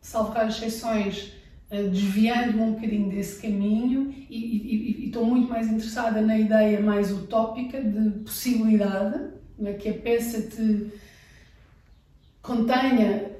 [0.00, 1.39] salvo raras exceções, eh,
[1.70, 8.10] desviando-me um bocadinho desse caminho e, estou muito mais interessada na ideia mais utópica de
[8.20, 9.74] possibilidade, não é?
[9.74, 10.90] que a peça te
[12.42, 13.30] contenha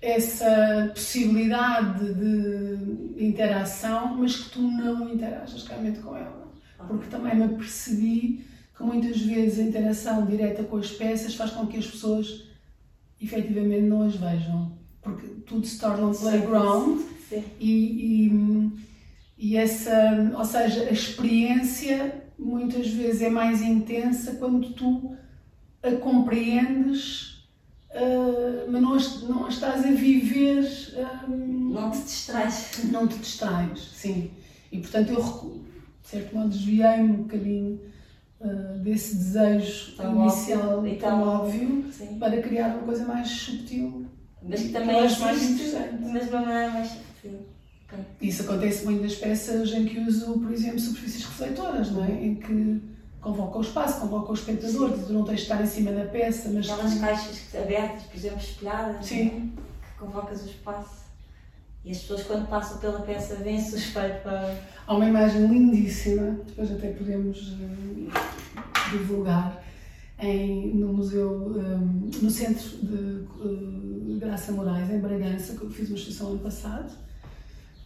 [0.00, 6.52] essa possibilidade de interação, mas que tu não interajas realmente com ela.
[6.86, 11.66] Porque também me percebi que muitas vezes a interação direta com as peças faz com
[11.66, 12.48] que as pessoas
[13.20, 14.72] efetivamente não as vejam.
[15.00, 17.44] Porque tudo se torna um playground Sim.
[17.60, 18.70] e, e,
[19.52, 25.16] e essa, ou seja, a experiência muitas vezes é mais intensa quando tu
[25.82, 27.44] a compreendes,
[27.90, 30.64] uh, mas não, as- não a estás a viver.
[31.28, 32.80] um, Não te distrais.
[32.90, 34.30] não te distrais, sim.
[34.72, 35.62] E portanto eu,
[36.02, 37.80] de certo modo, desviei-me um bocadinho
[38.40, 42.18] uh, desse desejo Tão inicial óbvio tão óbvio Sim.
[42.18, 44.06] para criar uma coisa mais subtil.
[44.42, 45.94] Mas que também mais interessante.
[46.02, 46.96] mas uma maneira mais
[48.20, 52.24] Isso acontece muito nas peças em que uso, por exemplo, superfícies refletoras, não é?
[52.24, 52.82] Em que
[53.20, 56.50] convoca o espaço, convoca o espectador, tu não tens de estar em cima da peça,
[56.50, 59.28] mas Aquelas caixas abertas, por exemplo, espelhadas, Sim.
[59.28, 61.04] que convocas o espaço.
[61.84, 64.58] E as pessoas, quando passam pela peça, veem-se o espelho para.
[64.86, 69.62] Há uma imagem lindíssima, depois até podemos eh, divulgar,
[70.18, 75.88] em, no museu, eh, no Centro de eh, Graça Moraes, em Bragança, que eu fiz
[75.88, 76.90] uma exposição ano passado.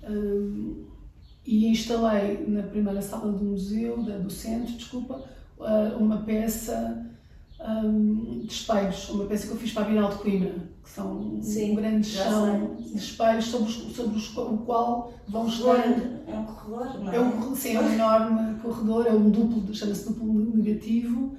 [0.08, 0.88] Eh,
[1.46, 5.22] e instalei na primeira sala do museu, da- do centro, desculpa,
[5.60, 7.06] eh, uma peça
[7.84, 11.38] hum, de espelhos, uma peça que eu fiz para a Bienal de Coimbra, que são
[11.42, 12.92] Sim, um grande chão sei.
[12.92, 17.16] de espelhos sobre, os, sobre os, o qual vão estando é um corredor, não é?
[17.16, 21.36] é um, sim, é um enorme corredor, é um duplo, chama-se duplo negativo,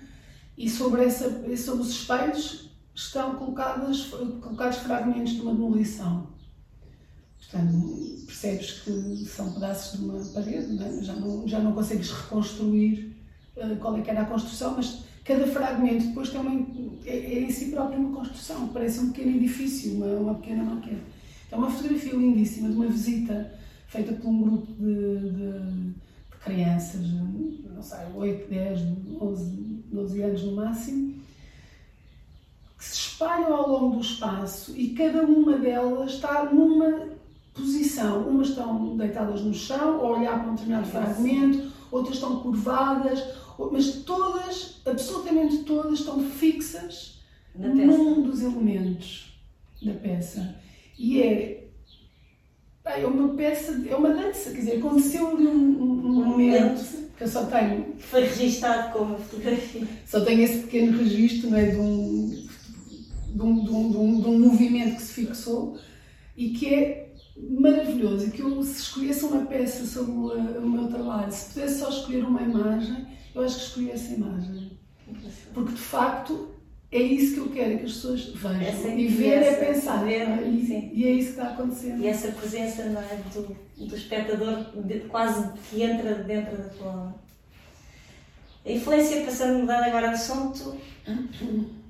[0.58, 4.08] e sobre, essa, sobre os espelhos estão colocadas,
[4.42, 6.28] colocados fragmentos de uma demolição.
[7.40, 11.04] Portanto, percebes que são pedaços de uma parede, não é?
[11.04, 13.16] já, não, já não consegues reconstruir
[13.58, 16.66] eh, qual é que era a construção, mas cada fragmento depois tem uma,
[17.06, 21.02] é, é em si próprio uma construção, parece um pequeno edifício, uma, uma pequena maquete.
[21.52, 23.52] É uma fotografia lindíssima de uma visita
[23.88, 28.80] feita por um grupo de, de- de crianças, não sei, 8, 10,
[29.20, 29.46] 11,
[29.92, 31.16] 12 anos no máximo,
[32.78, 37.18] que se espalham ao longo do espaço e cada uma delas está numa
[37.54, 38.28] posição.
[38.28, 43.24] Umas estão deitadas no chão, a olhar para um determinado fragmento, outras estão curvadas,
[43.72, 47.20] mas todas, absolutamente todas, estão fixas
[47.56, 49.34] num dos elementos
[49.82, 50.56] da peça.
[50.98, 51.68] E é,
[52.86, 55.52] é uma peça, é uma dança, quer dizer, aconteceu ali um,
[55.84, 56.82] um- um momento
[57.18, 59.86] que eu só tenho, foi registado como fotografia.
[60.06, 62.46] só tenho esse pequeno registro não é, de, um,
[63.34, 65.78] de, um, de, um, de, um, de um movimento que se fixou
[66.38, 67.09] e que é
[67.50, 68.28] maravilhoso.
[68.28, 71.90] E que eu, se escolhesse uma peça sobre o, o meu trabalho, se pudesse só
[71.90, 74.72] escolher uma imagem, eu acho que escolhi essa imagem.
[75.54, 76.50] Porque de facto
[76.92, 78.62] é isso que eu quero, é que as pessoas vejam.
[78.62, 80.04] Essa e ver é essa- pensar.
[80.04, 80.48] ver, é?
[80.48, 82.02] e, e é isso que está acontecendo.
[82.02, 86.88] E essa presença não é, do, do espectador de- quase que entra dentro da tua
[86.88, 87.16] obra.
[88.66, 90.76] A influência, passando mudando agora de assunto,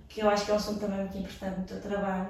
[0.08, 2.30] que eu acho que é um assunto também muito importante no teu trabalho,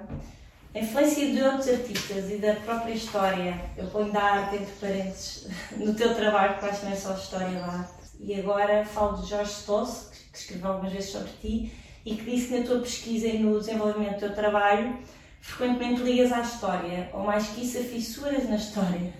[0.74, 5.48] a influência de outros artistas e da própria história, eu ponho da arte entre parênteses,
[5.78, 7.94] no teu trabalho, que não é só história da arte.
[8.20, 11.74] E agora falo de Jorge Stoss, que- escreveu algumas vezes sobre ti,
[12.06, 14.98] e que disse que na tua pesquisa e no desenvolvimento do teu trabalho
[15.42, 19.14] frequentemente ligas à história, ou mais que isso, a fissuras na história.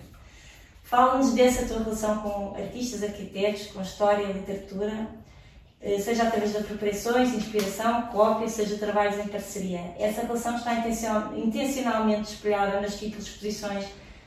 [0.84, 5.08] Fala-nos dessa tua relação com artistas, arquitetos, com história, literatura,
[5.98, 9.80] seja através de apropriações, inspiração, cópia, seja trabalhos em parceria.
[9.98, 13.86] Essa relação está intencional- intencionalmente espelhada nas títulos de exposições,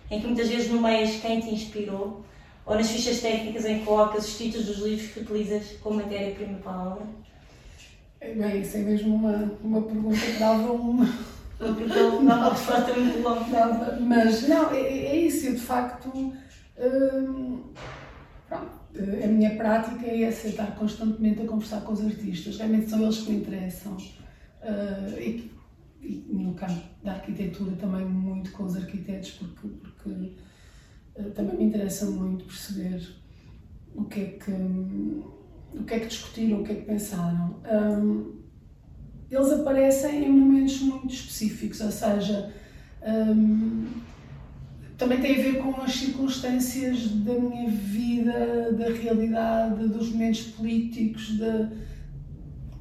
[0.10, 2.26] em que muitas vezes nomeias quem te inspirou,
[2.66, 6.58] ou nas fichas técnicas em que colocas os títulos dos livros que utilizas como matéria-prima
[6.60, 7.06] para a obra.
[8.22, 11.06] Bem, isso é mesmo uma, uma pergunta que dava uma.
[12.20, 13.98] Uma resposta muito longa.
[14.02, 16.10] mas não, é, é isso, eu de facto.
[16.16, 17.64] hum,
[18.50, 23.02] pronto, a minha prática é essa, estar constantemente a conversar com os artistas, realmente são
[23.02, 23.98] eles que me interessam.
[24.62, 25.52] Ah, e,
[26.02, 30.34] e no campo da arquitetura também muito com os arquitetos, porque, porque
[31.18, 33.02] ah, também me interessa muito perceber
[33.96, 37.62] o que é que, o que, é que discutiram, o que é que pensaram.
[37.72, 38.40] Hum,
[39.30, 42.54] eles aparecem em momentos muito específicos, ou seja,
[43.02, 43.88] hum,
[44.98, 51.28] também tem a ver com as circunstâncias da minha vida, da realidade, dos momentos políticos,
[51.38, 51.68] de,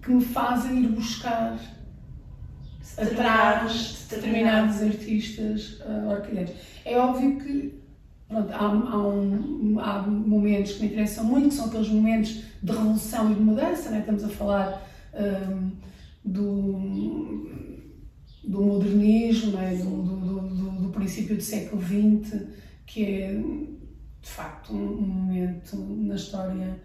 [0.02, 1.58] que me fazem ir buscar
[2.98, 6.12] atrás determinados artistas uh.
[6.84, 7.74] É óbvio que
[8.28, 12.72] pronto, há, há, um- há momentos que me interessam muito, que são aqueles momentos de
[12.72, 14.00] revolução e de mudança, né?
[14.00, 14.82] estamos a falar
[15.14, 15.70] hum,
[16.24, 17.48] do,
[18.44, 19.74] do modernismo, é?
[19.76, 22.42] do, do, do, do, princípio do século XX,
[22.86, 26.80] que é de facto um, momento na história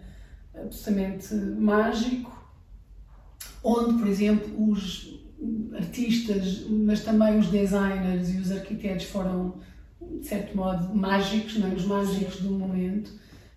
[0.54, 2.36] absolutamente mágico,
[3.62, 5.18] onde, por exemplo, os
[5.74, 9.60] artistas, mas também os designers e os arquitetos foram,
[10.00, 11.74] de certo modo, mágicos, não é?
[11.74, 13.12] os mágicos do momento,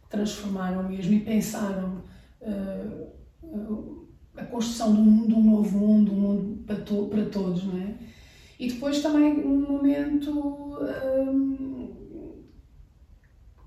[0.10, 2.04] transformaram mesmo e pensaram
[2.42, 4.02] uh,
[4.36, 7.78] a construção de um, de um, novo mundo, um mundo para, to, para todos, não
[7.78, 7.94] é?
[8.60, 11.90] E depois também um momento um,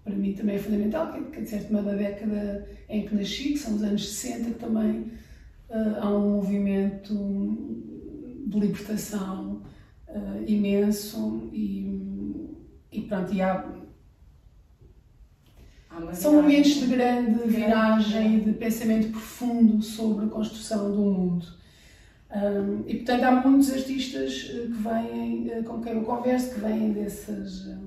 [0.03, 3.53] para mim também é fundamental, que é de certo modo a década em que nasci,
[3.53, 5.01] que são os anos 60, que também
[5.71, 7.15] uh, há um movimento
[8.47, 9.63] de libertação
[10.09, 12.57] uh, imenso e,
[12.93, 13.65] e pronto, e há,
[16.13, 21.64] são momentos de grande viragem, de pensamento profundo sobre a construção do mundo.
[22.35, 26.61] Um, e portanto há muitos artistas eh, que vêm, eh, com quem eu converso, que
[26.61, 27.79] vêm desses, eh,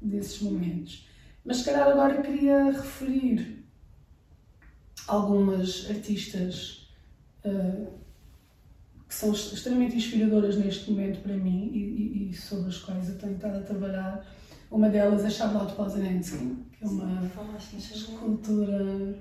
[0.00, 1.08] desses momentos.
[1.44, 3.64] Mas se calhar agora queria referir
[5.08, 6.88] algumas artistas
[7.44, 7.92] uh,
[9.08, 13.18] que são extremamente inspiradoras neste momento para mim e, e, e, sobre as quais eu
[13.18, 14.24] tenho estado a trabalhar.
[14.70, 17.28] Uma delas é Charlotte Pozanensky, que é uma
[17.68, 19.18] escultora,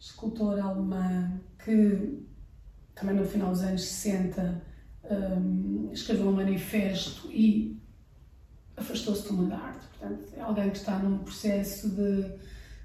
[0.00, 2.31] escultora alemã que
[2.94, 4.62] também no final dos anos 60
[5.10, 7.80] um, escreveu um manifesto e
[8.76, 9.86] afastou-se do arte.
[9.98, 12.30] Portanto, é alguém que está num processo de,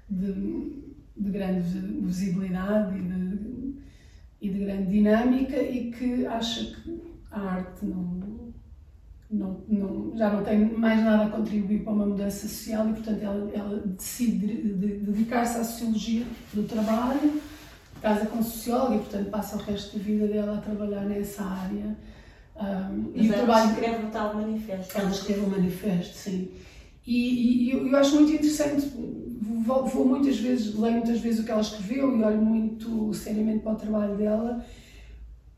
[0.08, 3.74] de, de grande visibilidade e de,
[4.40, 8.44] e de grande dinâmica e que acha que a arte não,
[9.30, 13.22] não, não, já não tem mais nada a contribuir para uma mudança social e, portanto,
[13.22, 17.40] ela, ela decide de, de, dedicar-se à sociologia do trabalho,
[18.00, 21.96] casa com socióloga e, portanto, passa o resto da vida dela a trabalhar nessa área.
[22.56, 23.70] Um, e o trabalho...
[23.70, 24.98] escreve o tal manifesto.
[24.98, 26.50] Ela escreve o manifesto, sim.
[27.06, 28.92] E, e eu, eu, acho muito interessante,
[29.64, 33.60] vou, vou, muitas vezes, leio muitas vezes o que ela escreveu e olho muito seriamente
[33.60, 34.62] para o trabalho dela,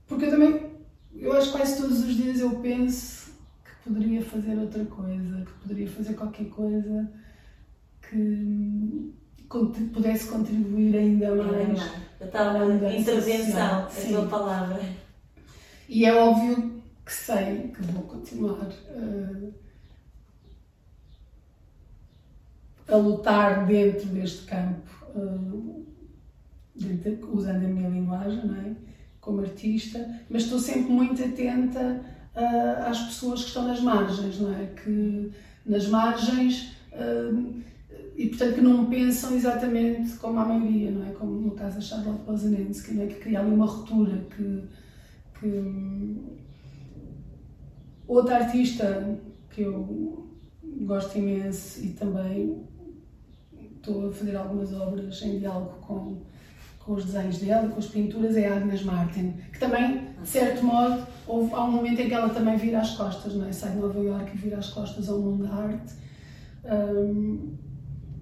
[0.06, 0.60] porque eu também,
[1.16, 3.32] eu acho que quase todos os dias eu penso
[3.64, 7.10] que poderia fazer outra coisa, que poderia fazer qualquer coisa
[8.02, 9.12] que
[9.92, 12.09] pudesse contribuir ainda mais.
[12.20, 14.80] A tal intervenção, a tua palavra.
[15.88, 18.66] E é óbvio que sei que vou continuar.
[18.90, 19.52] Uh,
[22.86, 25.86] a lutar dentro deste campo, uh,
[26.74, 28.74] dentro, usando a minha linguagem, não é?
[29.20, 32.00] como artista, mas estou sempre muito atenta
[32.34, 34.66] uh, às pessoas que estão nas margens, não é?
[34.66, 35.30] Que
[35.64, 36.72] nas margens
[38.16, 41.10] e portanto que não pensam exatamente como a maioria, não é?
[41.12, 43.06] Como no caso da Charlotte Pozanensky, não é?
[43.06, 44.62] Que cria ali uma ruptura que,
[45.38, 46.16] que
[48.06, 49.18] outra artista
[49.50, 50.28] que eu
[50.82, 52.62] gosto imenso e também
[53.76, 56.18] estou a fazer algumas obras em diálogo com,
[56.78, 60.64] com os desenhos dela, com as pinturas, é a Agnes Martin, que também, de certo
[60.64, 63.52] modo, houve, há um momento em que ela também vira as costas, não é?
[63.52, 65.94] sai de Nova Iorque e vira as costas ao mundo da arte,
[66.64, 67.54] um,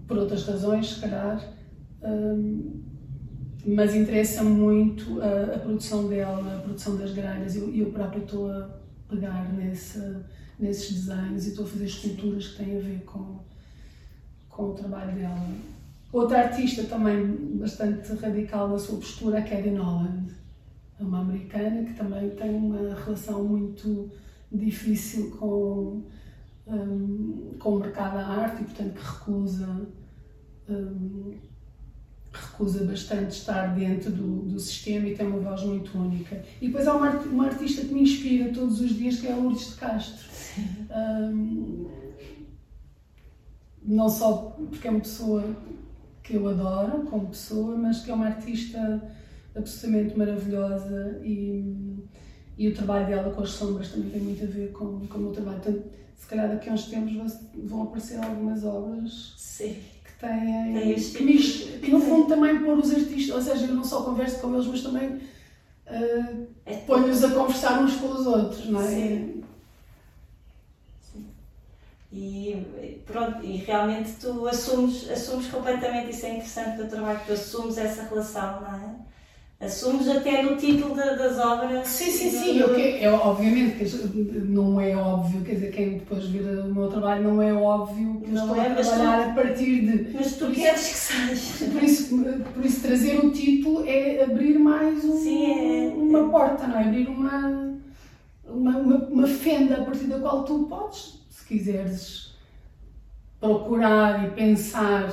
[0.08, 1.54] por outras razões, se calhar,
[2.02, 2.82] um,
[3.64, 8.24] mas interessa muito a, a, produção dela, a produção das grelhas, e eu, eu próprio
[8.24, 8.68] estou a
[9.08, 10.02] pegar nesse,
[10.58, 13.46] nesses desenhos e estou a fazer esculturas que têm a ver com
[14.58, 15.48] com o trabalho dela.
[16.12, 17.24] Outra artista também
[17.58, 20.34] bastante radical na sua postura, a Kevin Holland,
[20.98, 24.10] é uma americana que também tem uma relação muito
[24.50, 26.02] difícil com,
[26.66, 29.86] um, com o mercado da arte e, portanto, que recusa,
[30.68, 31.34] um,
[32.32, 36.42] recusa bastante estar dentro do, do sistema e tem uma voz muito única.
[36.60, 39.36] E depois há uma, uma artista que me inspira todos os dias, que é a
[39.36, 40.28] Lourdes de Castro.
[40.90, 41.88] Um,
[43.82, 45.44] não só porque é uma pessoa
[46.22, 49.02] que eu adoro como pessoa, mas que é uma artista
[49.56, 52.04] absolutamente maravilhosa e,
[52.58, 55.20] e o trabalho dela com as sombras também tem muito a ver com, com o
[55.22, 55.60] meu trabalho.
[55.60, 57.32] Portanto, se calhar daqui a uns tempos
[57.64, 59.76] vão aparecer algumas obras Sim.
[60.18, 60.94] Que têm.
[60.94, 61.36] que me,
[61.82, 64.66] e no fundo também pôr os artistas, ou seja, eu não só converso com eles,
[64.66, 68.84] mas também uh, é ponho-os a conversar uns com os outros, não é?
[68.84, 69.42] Sim.
[72.10, 72.66] E
[73.06, 78.04] pronto, e realmente tu assumes, assumes completamente, isso é interessante do trabalho, tu assumes essa
[78.04, 78.96] relação, não é?
[79.60, 81.88] Assumes até no título das obras.
[81.88, 82.58] Sim, sim, sim.
[82.58, 82.66] Do...
[82.66, 83.92] Eu, eu, obviamente,
[84.46, 88.30] não é óbvio, quer dizer, quem depois vira o meu trabalho, não é óbvio que
[88.30, 90.14] não estou é, a trabalhar tu, a partir de.
[90.14, 91.72] Mas tu queres que seja.
[91.72, 96.30] Por isso, por isso, trazer o título é abrir mais um, sim, é, uma é.
[96.30, 96.84] porta, não é?
[96.84, 97.68] Abrir uma
[98.50, 102.34] uma, uma, uma fenda a partir da qual tu podes, se quiseres,
[103.40, 105.12] procurar e pensar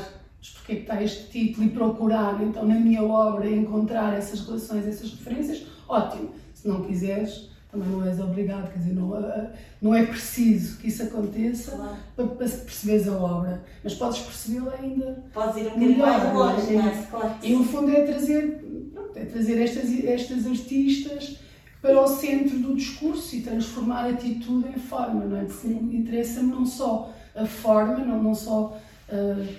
[0.66, 4.88] porque é que está este título e procurar então na minha obra encontrar essas relações,
[4.88, 6.32] essas referências, ótimo.
[6.56, 10.88] Se não quiseres, também não és obrigado, quer dizer, não, eh, não é preciso que
[10.88, 11.98] isso aconteça claro.
[12.16, 15.24] para, para perceberes a obra, mas podes percebê-la ainda.
[15.32, 17.04] Podes ir um bocadinho mais longe, não é?
[17.12, 17.36] Claro.
[17.44, 21.38] E no fundo é trazer, pronto, é trazer estas, estas artistas
[21.80, 25.44] para o centro do discurso e transformar a atitude em forma, não é?
[25.44, 28.76] Porque interessa-me não só a forma, não, não só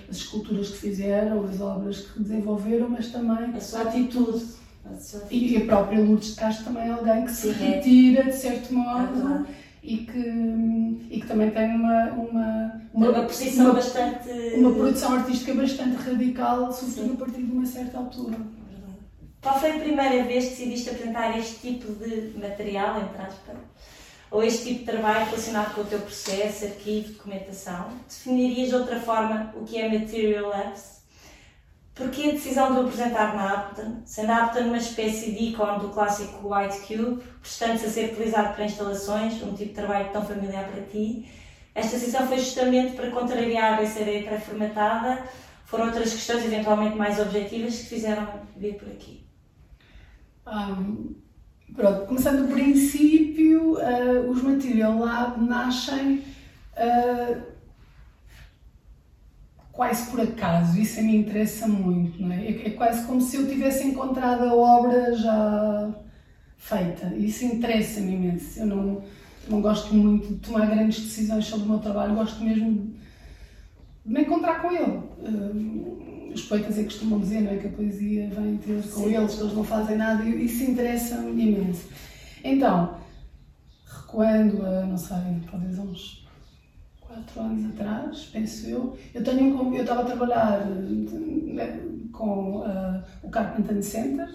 [0.09, 4.45] as esculturas que fizeram, as obras que desenvolveram, mas também a sua atitude.
[5.29, 7.53] E a própria Lourdes Castro também é alguém que se é.
[7.53, 9.45] retira, de certo modo,
[9.83, 10.19] e, que,
[11.09, 14.29] e que também tem uma, uma, uma, uma posição uma, bastante.
[14.55, 18.37] Uma produção artística bastante radical, sobretudo a partir de uma certa altura.
[19.41, 23.55] Qual foi a primeira vez que decidiste apresentar este tipo de material, entre aspas?
[24.29, 27.89] Ou este tipo de trabalho relacionado com o teu processo, arquivo, documentação?
[28.07, 30.97] Definirias de outra forma o que é Material Labs?
[31.95, 35.79] Porquê a decisão de o apresentar na Apton, sendo a Apton uma espécie de ícone
[35.79, 40.23] do clássico White Cube, prestando-se a ser utilizado para instalações, um tipo de trabalho tão
[40.23, 41.27] familiar para ti?
[41.73, 45.23] Esta decisão foi justamente para contrariar essa ideia pré-formatada?
[45.65, 49.25] Foram outras questões, eventualmente mais objetivas, que fizeram vir por aqui?
[50.45, 51.15] Um,
[51.75, 56.23] pronto, começando do princípio, uh, os Material Lab nascem
[56.73, 57.41] uh,
[59.71, 62.47] quase por acaso, isso a mim interessa muito, não é?
[62.47, 62.67] é?
[62.67, 65.93] É quase como se eu tivesse encontrado a obra já
[66.57, 68.59] feita, isso interessa-me imenso.
[68.59, 69.03] Eu não,
[69.47, 72.91] não gosto muito de tomar grandes decisões sobre o meu trabalho, gosto mesmo
[74.03, 74.97] de me encontrar com ele.
[75.19, 76.06] Uh,
[76.37, 79.15] os poetas é que costumam dizer não é, que a poesia vem ter com Sim.
[79.15, 81.87] eles, que eles não fazem nada, e isso interessa-me imenso.
[82.43, 82.97] Então,
[83.85, 85.17] recuando a, não sei,
[85.49, 86.27] talvez uns
[87.01, 91.79] quatro anos atrás, penso eu, eu tenho eu estava a trabalhar né,
[92.11, 94.29] com uh, o Carpenter Center,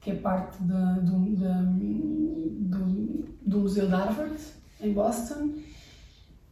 [0.00, 4.36] que é parte de, de, de, do, do Museu de Harvard,
[4.80, 5.54] em Boston,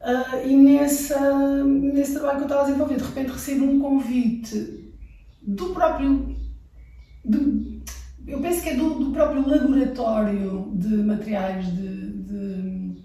[0.03, 4.93] uh, e nessa, nesse trabalho que eu estava a desenvolver, de repente recebo um convite
[5.43, 6.37] do próprio.
[7.25, 7.83] Do,
[8.27, 12.97] eu penso que é do, do próprio laboratório de materiais de, de,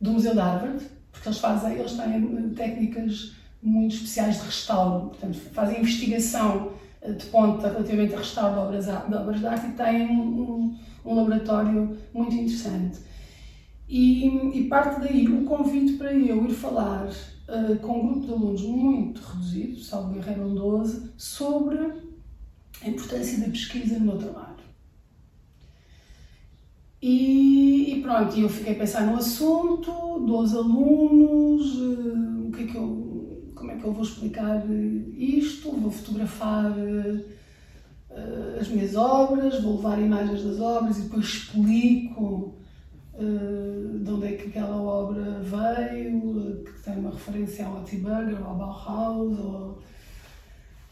[0.00, 3.32] do Museu de Harvard, porque eles fazem, eles têm técnicas
[3.62, 8.84] muito especiais de restauro, portanto, fazem investigação eh, de ponta relativamente a restauro de obras,
[8.84, 12.98] de obras de arte e têm um, um, laboratório muito interessante.
[13.88, 14.26] E,
[14.58, 18.62] e, parte daí o convite para eu ir falar uh, com um grupo de alunos
[18.62, 21.78] muito reduzido, salvo eram 12, sobre
[22.82, 24.56] a importância da pesquisa no meu trabalho.
[27.00, 32.66] E, e pronto, eu fiquei a pensar no assunto, dos alunos, uh, o que é
[32.66, 34.64] que eu, como é que eu vou explicar
[35.16, 42.65] isto, vou fotografar uh, as minhas obras, vou levar imagens das obras e depois explico
[43.18, 49.38] de onde é que aquela obra veio, que tem uma referência ao Attiburger, ao Bauhaus,
[49.38, 49.78] ou...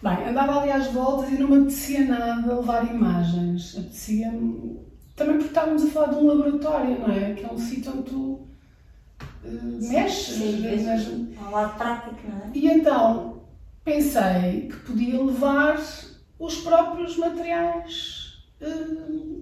[0.02, 4.84] Bem, andava ali às voltas e não me apetecia nada levar imagens, apetecia-me
[5.16, 7.34] também porque estávamos a falar de um laboratório, não é?
[7.34, 8.48] Que é um sítio onde tu uh,
[9.80, 10.36] mexes.
[10.36, 11.08] Sim, mas...
[11.08, 12.50] um lado prático, não é?
[12.52, 13.40] E então
[13.84, 15.80] pensei que podia levar
[16.38, 19.33] os próprios materiais uh,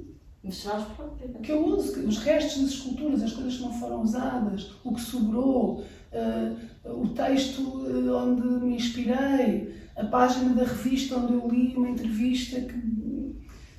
[0.44, 1.40] os próprios.
[1.40, 5.00] que eu uso, os restos das esculturas, as coisas que não foram usadas, o que
[5.00, 11.90] sobrou, uh, o texto onde me inspirei, a página da revista onde eu li uma
[11.90, 12.92] entrevista que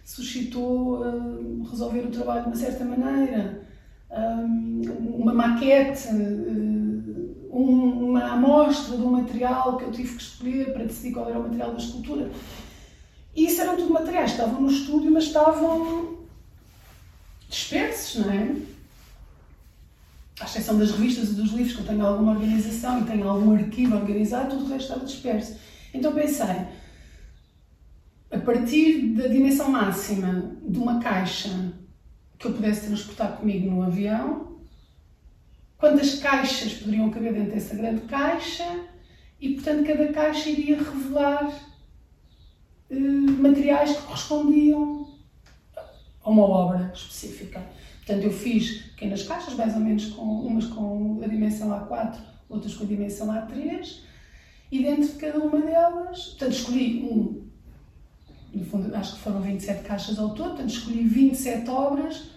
[0.05, 3.61] suscitou uh, resolver o trabalho de uma certa maneira,
[4.11, 4.82] um,
[5.18, 10.86] uma maquete, uh, um, uma amostra de um material que eu tive que escolher para
[10.86, 12.32] decidir qual era o material da escultura.
[13.36, 16.22] E isso eram tudo materiais estavam no estúdio, mas estavam
[17.54, 18.56] dispersos, não é?
[20.39, 23.56] À exceção das revistas e dos livros, que eu tenho alguma organização e tenho algum
[23.56, 25.58] arquivo organizado, tudo o resto estava disperso.
[25.93, 26.68] Então pensei,
[28.32, 31.72] a partir da dimensão máxima de uma caixa
[32.39, 34.58] que eu pudesse transportar comigo no avião,
[35.78, 38.68] quantas caixas poderiam caber dentro dessa grande caixa
[39.39, 41.54] e, portanto, cada caixa iria revelar
[42.89, 45.03] eh, materiais que correspondiam
[46.24, 47.61] a uma obra específica.
[48.05, 52.17] Portanto, eu fiz pequenas caixas, mais ou menos com umas com a dimensão A4,
[52.49, 53.99] outras com a dimensão A3,
[54.71, 57.43] e dentro de cada uma delas, portanto, escolhi um
[58.53, 62.30] no fundo acho que foram 27 caixas ao todo, portanto escolhi 27 obras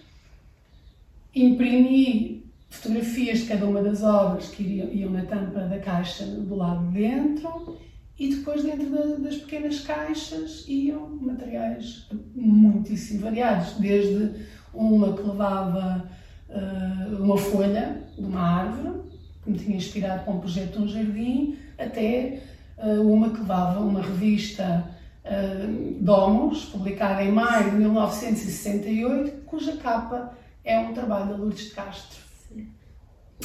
[1.35, 6.55] imprimi fotografias de cada uma das obras que iriam, iam na tampa da caixa do
[6.55, 7.77] lado de dentro
[8.19, 16.09] e depois dentro da, das pequenas caixas iam materiais muitíssimo variados, desde uma que levava
[16.49, 19.01] uh, uma folha de uma árvore,
[19.43, 22.41] que me tinha inspirado para um projeto de um jardim, até
[22.77, 24.83] uh, uma que levava uma revista
[25.23, 31.71] uh, Domus, publicada em maio de 1968, cuja capa é um trabalho da Lourdes de
[31.71, 32.25] Castro.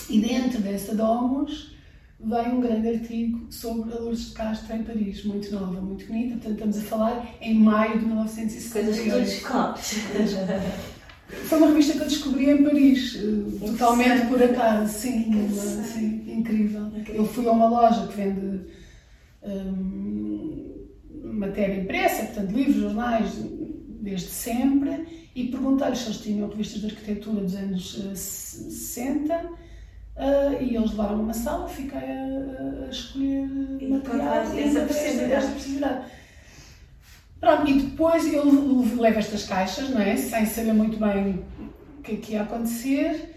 [0.09, 1.77] E dentro dessa Domus
[2.25, 6.35] vem um grande artigo sobre a Lourdes de Castro em Paris, muito nova, muito bonita.
[6.35, 9.11] Portanto, estamos a falar em maio de 1968.
[9.11, 10.93] Coisas que tu.
[11.49, 15.49] Foi uma revista que eu descobri em Paris, eh, totalmente por acaso, sim,
[15.83, 16.89] sim incrível.
[16.89, 17.15] incrível.
[17.15, 18.61] Eu fui a uma loja que vende
[19.43, 20.87] hum,
[21.33, 23.31] matéria impressa, portanto, livros, jornais,
[24.03, 29.49] desde sempre, e perguntei-lhes se eles tinham revistas de arquitetura dos anos 60
[30.17, 33.49] uh, e eles levaram uma sala, fiquei a, a escolher
[33.81, 34.83] e material e essa
[35.53, 36.05] possibilidade.
[37.41, 38.45] Pronto, e depois eu
[38.97, 40.17] levo estas caixas, não é?
[40.17, 41.45] Sem saber muito bem
[41.99, 43.35] o que é que ia acontecer.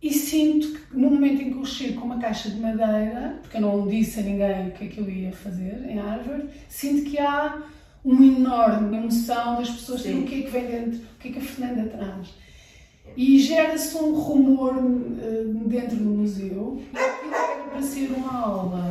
[0.00, 3.56] E sinto que no momento em que eu chego com uma caixa de madeira, porque
[3.56, 7.10] eu não disse a ninguém o que é que eu ia fazer em Harvard, sinto
[7.10, 7.62] que há
[8.04, 10.22] uma enorme emoção das pessoas Sim.
[10.22, 12.34] o que é que vem dentro, o que é que a Fernanda traz.
[13.16, 16.82] E gera-se um rumor uh, dentro do museu.
[17.70, 18.90] Para ser uma aula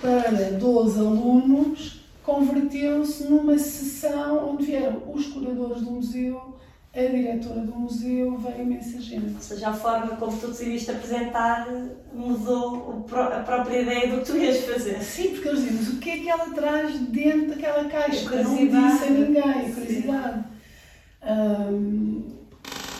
[0.00, 6.56] para 12 alunos, converteu-se numa sessão onde vieram os curadores do museu,
[6.94, 9.34] a diretora do museu, veio imensa gente.
[9.34, 11.68] Ou seja, a forma como tu decidiste apresentar
[12.12, 15.02] mudou a própria ideia do que tu ias fazer.
[15.02, 18.34] Sim, porque eles dizem, mas o que é que ela traz dentro daquela caixa?
[18.34, 20.44] Eu não disse a ninguém, curiosidade.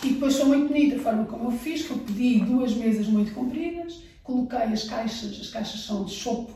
[0.06, 3.06] E depois foi muito bonita a forma como eu fiz, que eu pedi duas mesas
[3.06, 6.54] muito compridas, coloquei as caixas, as caixas são de chopo,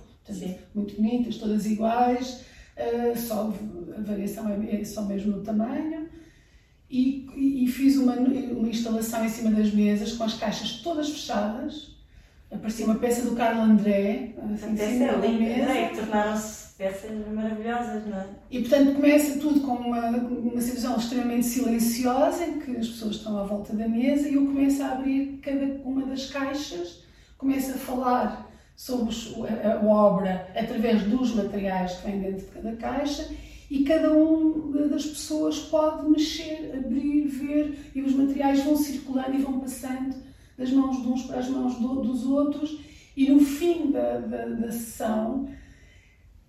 [0.75, 2.43] muito bonitas, todas iguais,
[2.77, 3.53] uh, só
[3.97, 6.09] a variação é, é só mesmo no tamanho
[6.91, 11.97] e, e, fiz uma, uma instalação em cima das mesas com as caixas todas fechadas.
[12.51, 15.71] Aparecia uma peça do Carlo André, assim, em cima da mesa.
[15.71, 18.27] É, tornaram-se peças maravilhosas, não é?
[18.51, 23.37] E portanto começa tudo com uma, uma situação extremamente silenciosa, em que as pessoas estão
[23.37, 27.05] à volta da mesa e eu começo a abrir cada uma das caixas,
[27.37, 29.15] começo a falar sobre
[29.63, 33.29] a, a obra através dos materiais que vêm dentro de cada caixa
[33.71, 39.43] e cada uma das pessoas pode mexer, abrir, ver e os materiais vão circulando e
[39.43, 40.17] vão passando
[40.57, 42.81] das mãos de uns para as mãos do, dos outros
[43.15, 45.47] e no fim da, da, da sessão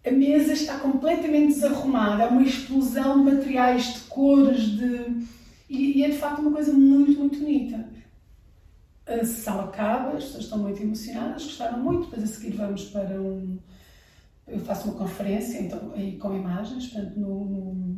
[0.05, 5.27] a mesa está completamente desarrumada, há uma explosão de materiais, de cores, de...
[5.69, 7.87] E, e, é de facto uma coisa muito, muito bonita.
[9.05, 13.21] A sessão acaba, as pessoas estão muito emocionadas, gostaram muito, depois a seguir vamos para
[13.21, 13.57] um,
[14.47, 17.97] eu faço uma conferência então, aí com imagens, portanto, no, no,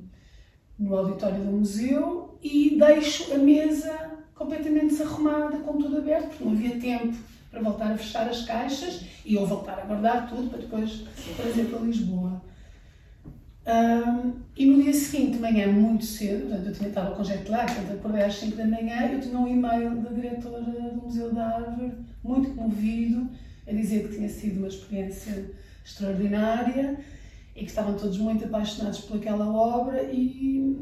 [0.77, 6.51] no auditório do museu e deixo a mesa completamente desarrumada, com tudo aberto, porque não
[6.51, 7.17] havia tempo
[7.53, 11.03] para voltar a fechar as caixas e eu voltar a guardar tudo para depois
[11.37, 12.41] trazer para Lisboa.
[13.65, 17.49] Um, e no dia seguinte, de manhã, muito cedo, portanto, eu tinha estado com jet
[17.49, 21.31] lag, portanto, acordei às 5 da manhã, eu tinha um e-mail da diretora do Museu
[21.31, 21.93] da Harvard,
[22.23, 23.29] muito comovido,
[23.67, 25.51] a dizer que tinha sido uma experiência
[25.85, 26.97] extraordinária
[27.55, 30.75] e que estavam todos muito apaixonados por aquela obra e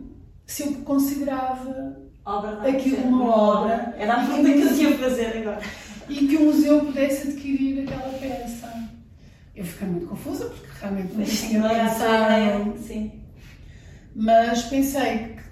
[0.45, 3.95] se eu considerava obra aquilo uma, obra, obra.
[3.97, 5.61] Era a pergunta que eu tinha fazer agora.
[6.11, 8.89] E que o museu pudesse adquirir aquela peça.
[9.55, 12.77] Eu fiquei muito confusa porque realmente não tinha pensado.
[12.77, 13.11] Sim.
[14.13, 15.43] Mas pensei que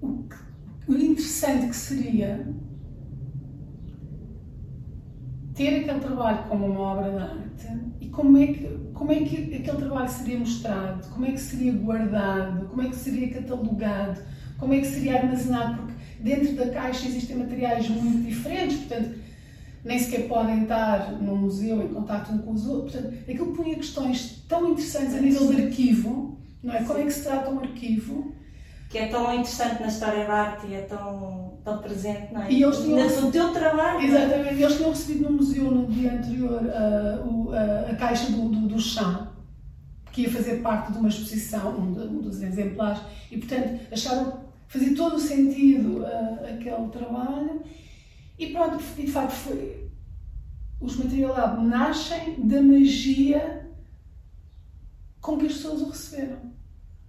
[0.00, 0.28] o,
[0.88, 2.48] o interessante que seria
[5.54, 9.36] ter aquele trabalho como uma obra de arte e como é que como é que
[9.36, 14.20] aquele trabalho seria mostrado, como é que seria guardado, como é que seria catalogado,
[14.58, 19.23] como é que seria armazenado, porque dentro da caixa existem materiais muito diferentes, portanto
[19.84, 22.92] nem sequer podem estar no museu em contato um com os outros.
[22.92, 26.82] Portanto, aquilo punha questões tão interessantes a nível de arquivo, não é?
[26.82, 28.34] Como é que se trata um arquivo?
[28.94, 32.52] que é tão interessante na história da arte e é tão, tão presente, não é?
[32.52, 34.00] E eles tinham teu trabalho.
[34.00, 38.68] Exatamente, eles tinham recebido no museu no dia anterior uh, uh, a caixa do, do,
[38.68, 39.32] do, chá,
[40.12, 43.00] que ia fazer parte de uma exposição, um, de, um dos exemplares,
[43.32, 47.62] e portanto acharam, fazia todo o sentido uh, aquele trabalho,
[48.38, 49.88] e pronto, de facto foi,
[50.80, 53.70] os Material Lab nascem da magia
[55.20, 56.52] com que as pessoas o receberam.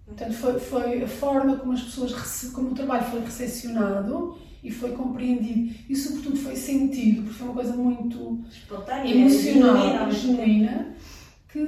[0.06, 2.14] Portanto, foi, foi a forma como as pessoas,
[2.52, 7.56] como o trabalho foi recepcionado e foi compreendido e sobretudo foi sentido, porque foi uma
[7.56, 10.96] coisa muito Espontânea, emocional, genuína,
[11.50, 11.60] que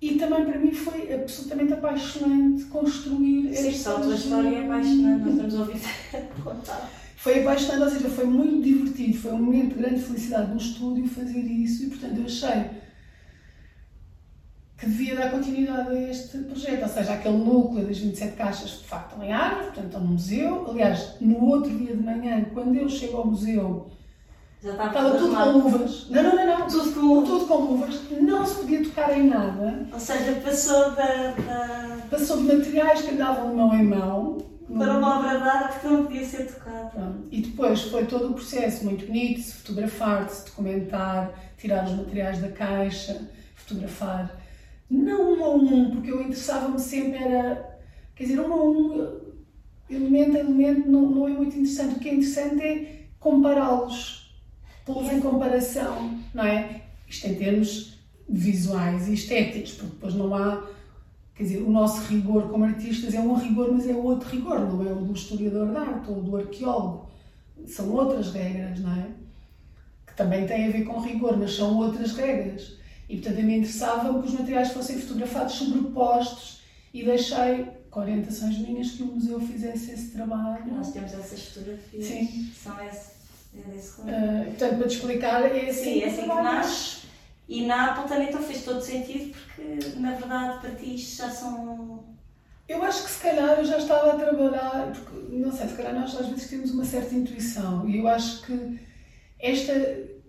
[0.00, 5.24] e também para mim foi absolutamente apaixonante construir Sim, só a tua história é apaixonante,
[5.24, 5.80] nós estamos a ouvir
[6.44, 7.03] contar.
[7.24, 11.08] Foi apaixonante, ou seja, foi muito divertido, foi um momento de grande felicidade no estúdio
[11.08, 12.64] fazer isso e, portanto, eu achei
[14.76, 18.84] que devia dar continuidade a este projeto, ou seja, aquele núcleo das 27 caixas de
[18.84, 20.66] facto estão em árvore, portanto estão no museu.
[20.68, 23.86] Aliás, no outro dia de manhã, quando eu chego ao museu,
[24.62, 26.10] Já estava, estava tudo com luvas.
[26.10, 26.66] Não, não, não, não.
[26.66, 29.86] Tudo com Tudo com luvas, não se podia tocar em nada.
[29.90, 34.38] Ou seja, passou da, da- Passou de materiais que andavam de mão em mão.
[34.66, 37.14] Para uma obra de arte que não podia ser tocada.
[37.30, 42.40] E depois foi todo o processo muito bonito, se fotografar, se documentar, tirar os materiais
[42.40, 44.40] da caixa, fotografar.
[44.90, 47.78] Não um a um, porque eu interessava-me sempre, era.
[48.14, 49.20] Quer dizer, um a um,
[49.90, 51.96] elemento a elemento, não, não é muito interessante.
[51.96, 54.34] O que é interessante é compará-los,
[54.84, 56.82] pô-los em comparação, não é?
[57.08, 57.98] Isto em termos
[58.28, 60.73] visuais e estéticos, porque depois não há.
[61.34, 64.88] Quer dizer, o nosso rigor como artistas é um rigor, mas é outro rigor, não
[64.88, 67.10] é o do historiador de arte ou do arqueólogo.
[67.66, 69.06] São outras regras, não é?
[70.06, 72.76] Que também têm a ver com rigor, mas são outras regras.
[73.08, 76.62] E portanto a mim interessava que os materiais fossem fotografados sobrepostos
[76.92, 80.72] e deixei, com orientações minhas, que o museu fizesse esse trabalho.
[80.72, 82.04] Nós temos essas fotografias.
[82.04, 82.52] Sim.
[82.54, 83.10] São esse,
[83.56, 84.00] é desse.
[84.02, 87.03] Ah, portanto, para te explicar, é assim, Sim, é assim que nasce.
[87.48, 92.04] E na Appleton então fez todo sentido porque na verdade para ti já são.
[92.66, 95.94] Eu acho que se calhar eu já estava a trabalhar, porque não sei, se calhar
[95.94, 98.80] nós às vezes temos uma certa intuição e eu acho que
[99.38, 99.74] esta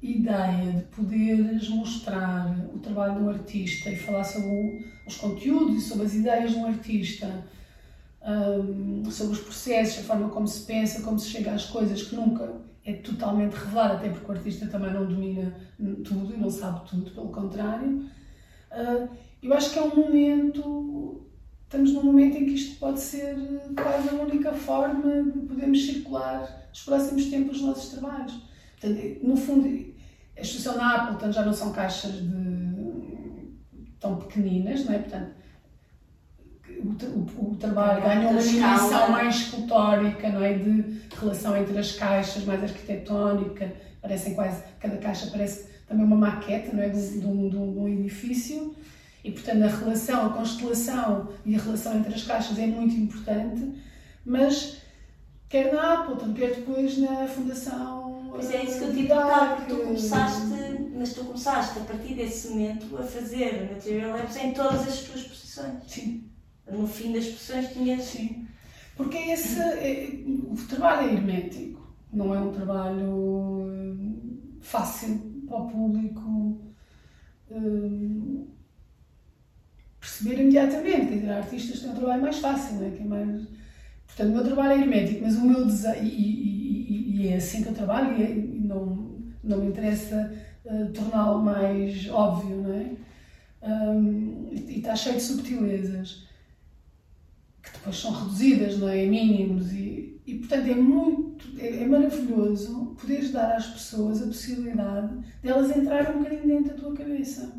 [0.02, 5.88] ideia de poderes mostrar o trabalho de um artista e falar sobre os conteúdos e
[5.88, 7.46] sobre as ideias de um artista,
[8.22, 12.16] hum, sobre os processos, a forma como se pensa, como se chega às coisas, que
[12.16, 15.54] nunca é totalmente revelado, até porque o artista também não domina
[16.04, 18.06] tudo e não sabe tudo, pelo contrário.
[18.72, 19.08] Ah,
[19.42, 21.26] eu acho que é um momento
[21.66, 23.36] estamos num momento em que isto pode ser
[23.76, 28.34] quase a única forma de podermos circular nos próximos tempos os nossos trabalhos.
[28.80, 29.68] Portanto, no fundo,
[30.38, 33.56] a exposição na Appleton já não são caixas de,
[34.00, 35.00] tão pequeninas, não é?
[35.00, 35.32] Portanto,
[36.84, 40.54] o, o- trabalho ganha uma dimensão mais escultórica, não é?
[40.54, 43.72] De relação entre as caixas, mais arquitetónica,
[44.02, 46.90] parecem quase, cada caixa parece também uma maquete, não é?
[46.90, 48.76] De, de um, de um- edifício.
[49.24, 53.72] E, portanto, a relação, a constelação e a relação entre as caixas é muito importante,
[54.24, 54.78] mas
[55.50, 58.06] quer na Appleton, quer depois na Fundação.
[58.30, 60.42] Pois é isso que eu te perguntar, porque tu começaste,
[60.94, 65.24] mas tu começaste a partir desse momento a fazer Material Labs em todas as tuas
[65.24, 65.74] posições.
[65.88, 66.24] Sim,
[66.72, 68.04] No fim das posições tinhas.
[68.04, 68.48] sim.
[68.96, 75.68] Porque esse, é, o trabalho é hermético, não é um trabalho eh, fácil para o
[75.68, 76.62] público
[77.52, 78.46] eh,
[80.00, 81.08] perceber imediatamente.
[81.08, 82.92] Quer dizer, artistas têm um trabalho mais fácil, não é?
[82.92, 83.48] Que é mais...
[84.08, 87.64] Portanto, o meu trabalho é hermético, mas o meu desejo, e, e- e- é assim
[87.64, 90.34] que eu trabalho, e, é- não, não me interessa
[90.66, 92.92] eh, torná-lo mais óbvio, não é?
[94.54, 96.26] E e está cheio de subtilezas
[97.66, 99.04] que depois são reduzidas, não é?
[99.04, 104.28] Em mínimos e, e portanto é muito, é, é maravilhoso poderes dar às pessoas a
[104.28, 107.54] possibilidade de elas entrarem um bocadinho dentro da tua cabeça.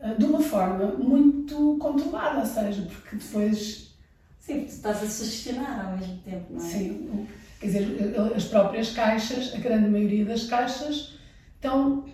[0.00, 3.92] Ah, De uma forma muito controlada, ou seja, porque depois
[4.40, 6.68] Sim, porque tu estás a sugestionar ao mesmo tempo, não é?
[6.68, 7.26] Sim,
[7.60, 11.16] quer dizer, as próprias caixas, a grande maioria das caixas,
[11.54, 12.04] estão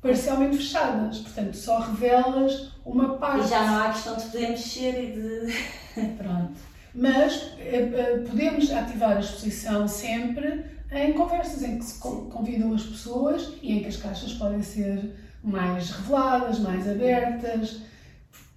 [0.00, 3.46] parcialmente fechadas, portanto, só revelas uma parte.
[3.46, 6.06] E já não há questão de poder mexer e de.
[6.16, 6.52] Pronto.
[6.94, 12.72] Mas eh, eh, podemos ativar a exposição sempre em conversas em que se con- convidam
[12.74, 17.82] as pessoas e em que as caixas podem ser mais reveladas, mais abertas.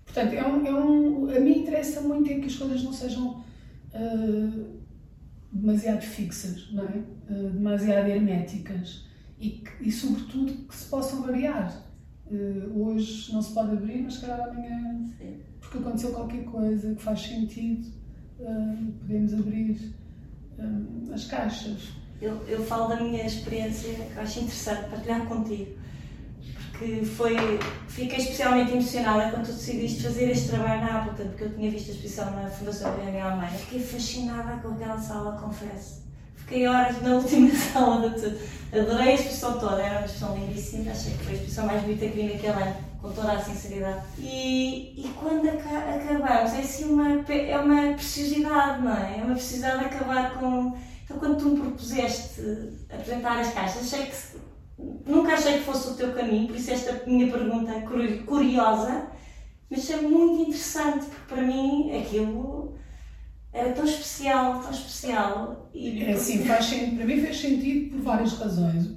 [0.05, 3.43] Portanto, é um, é um- a mim interessa muito é que as coisas não sejam
[3.93, 4.49] eh,
[5.51, 6.97] demasiado fixas, não é?
[7.29, 9.05] Eh, demasiado herméticas
[9.41, 11.83] e, e, sobretudo, que se possam variar.
[12.31, 15.39] Eh, hoje não se pode abrir, mas se calhar amanhã Sim.
[15.59, 17.89] porque aconteceu qualquer coisa que faz sentido,
[18.39, 19.93] hum, podemos abrir
[20.59, 21.89] hum, as caixas.
[22.21, 25.75] Eu, eu falo da minha experiência que acho interessante partilhar contigo,
[26.69, 27.35] porque foi,
[27.87, 31.89] fiquei especialmente emocionada quando tu decidiste fazer este trabalho na Appleton, porque eu tinha visto
[31.89, 33.57] a exposição na Fundação BNH Alemanha.
[33.57, 36.10] Fiquei fascinada com aquela sala, confesso.
[36.51, 38.37] Fiquei horas na última sala tudo.
[38.73, 42.05] Adorei a exposição toda, era uma exposição lindíssima, achei que foi a exposição mais bonita
[42.07, 42.75] que vi naquele ano.
[43.01, 44.01] com toda a sinceridade.
[44.19, 49.19] E, e quando aca acabamos, é assim uma, é uma preciosidade, não é?
[49.19, 50.77] É uma preciosidade de acabar com.
[51.05, 52.41] Então, quando tu me propuseste
[52.89, 57.01] apresentar as caixas, achei que nunca achei que fosse o teu caminho, por isso esta
[57.07, 57.79] minha pergunta
[58.25, 59.07] curiosa,
[59.69, 62.75] mas é muito interessante, porque para mim aquilo
[63.53, 65.69] era tão especial, tão especial.
[65.73, 66.03] E...
[66.03, 68.87] É assim, faz, para mim fez sentido por várias razões.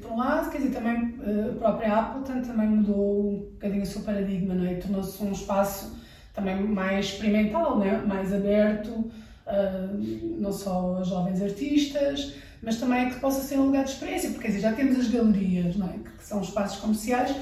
[0.00, 3.86] Por um lado, quer dizer, também eh, a própria Appleton também mudou um bocadinho o
[3.86, 4.74] seu paradigma, não é?
[4.74, 5.96] Tornou-se um espaço
[6.32, 7.98] também mais experimental, é?
[8.02, 13.84] mais aberto, uh, não só a jovens artistas, mas também que possa ser um lugar
[13.84, 15.92] de experiência, porque dizer, já temos as galerias, não é?
[15.92, 17.36] que são espaços comerciais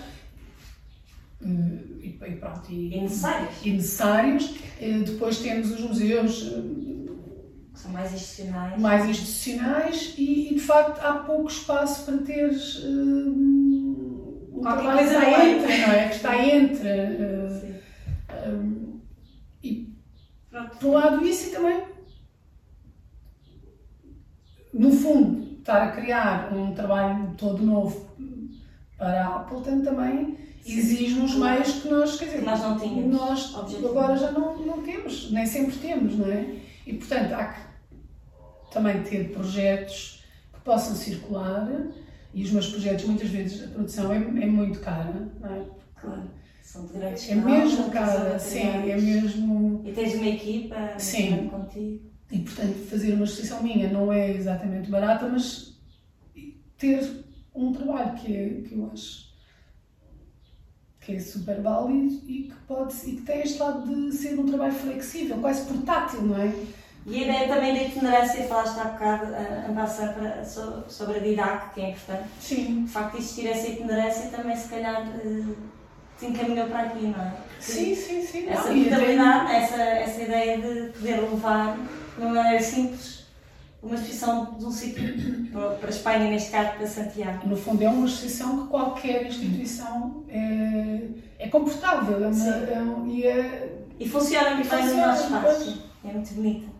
[1.45, 3.55] e, e, pronto, e, e necessários.
[3.65, 4.51] E necessários.
[4.81, 6.43] Uh, depois temos os museus
[7.73, 8.81] que são mais institucionais.
[8.81, 15.05] Mais institucionais e, e, de facto há pouco espaço para teres uh, um trabalho que
[15.05, 16.09] está entre, não é?
[16.09, 16.89] Que está entre.
[16.89, 17.73] Uh,
[18.49, 19.01] um,
[19.63, 19.95] e
[20.51, 20.77] Pronto.
[20.77, 21.93] por um lado isso e também
[24.73, 28.11] no fundo, estar a criar um trabalho todo novo
[28.97, 33.13] para a Appleton também exige uns meios que nós, quer dizer, que nós não tínhamos.
[33.13, 33.55] Nós
[33.85, 36.57] agora já não, não temos, nem sempre temos, não é?
[36.87, 37.61] E portanto há que
[38.73, 41.69] também ter projetos que possam circular
[42.35, 45.65] e os meus projetos, muitas vezes, a produção é, é muito cara, não é?
[46.01, 46.23] Claro.
[46.63, 49.83] São de grandes É mesmo cara, sim, é mesmo.
[49.85, 51.49] E tens uma equipa sim.
[51.49, 52.01] contigo.
[52.31, 55.77] E, portanto, fazer uma exposição minha não é exatamente barata, mas
[56.79, 59.32] ter um trabalho que, é, que eu acho
[61.03, 64.47] que é super válido e que, pode, e que tem este lado de ser um
[64.47, 66.53] trabalho flexível, quase portátil, não é?
[67.05, 69.27] E a ideia também da itinerância, falaste há bocado,
[69.69, 70.45] Ambassador,
[70.89, 72.29] sobre a DIDAC, que é importante.
[72.41, 72.85] Sim.
[72.85, 75.55] O facto de existir essa itinerância também, se calhar, eh,
[76.21, 77.33] te encaminhou para aqui, não é?
[77.59, 78.49] sim, sim, sim.
[78.49, 83.22] Essa portabilidade, essa, essa ideia de poder levar de uma maneira simples,
[83.83, 85.03] uma exposição de um sítio
[85.51, 87.49] para a Espanha, neste caso para Santiago.
[87.49, 91.01] No fundo, é uma exposição que qualquer instituição é,
[91.39, 95.83] é confortável é uma, é, e, é, e funciona muito bem no nosso espaço.
[96.05, 96.73] É muito bonita.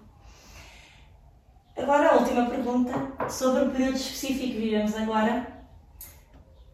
[1.77, 2.93] Agora, a última pergunta
[3.29, 5.61] sobre o período específico que vivemos agora.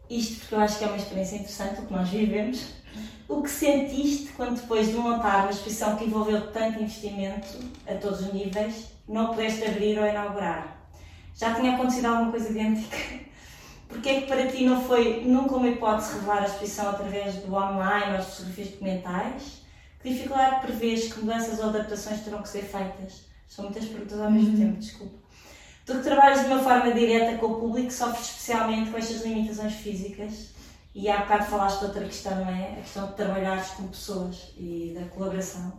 [0.09, 2.79] Isto porque eu acho que é uma experiência interessante, o que nós vivemos
[3.29, 7.47] o que sentiste quando depois de montar uma exposição que envolveu tanto investimento
[7.87, 10.77] a todos os níveis, não pudeste abrir ou inaugurar?
[11.35, 12.97] Já tinha acontecido alguma coisa idêntica?
[13.89, 17.53] Porquê é que para ti não foi nunca uma hipótese revelar a exposição através do
[17.53, 19.61] online ou das fotografias documentais?
[20.01, 23.25] Que dificuldade prevês que mudanças ou adaptações terão que ser feitas?
[23.47, 24.57] São muitas perguntas ao mesmo uhum.
[24.57, 25.19] tempo, desculpa.
[25.85, 29.73] Tu que trabalhas de uma forma direta com o público, sofres especialmente com estas limitações
[29.73, 30.49] físicas
[30.93, 32.73] e há bocado falaste de outra questão, não é?
[32.73, 35.73] A questão de trabalhares com pessoas e da colaboração.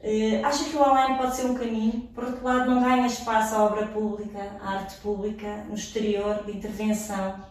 [0.00, 2.08] Uh, acha que o online pode ser um caminho?
[2.14, 6.52] Por outro lado, não ganha espaço à obra pública, à arte pública, no exterior, de
[6.52, 7.44] intervenção.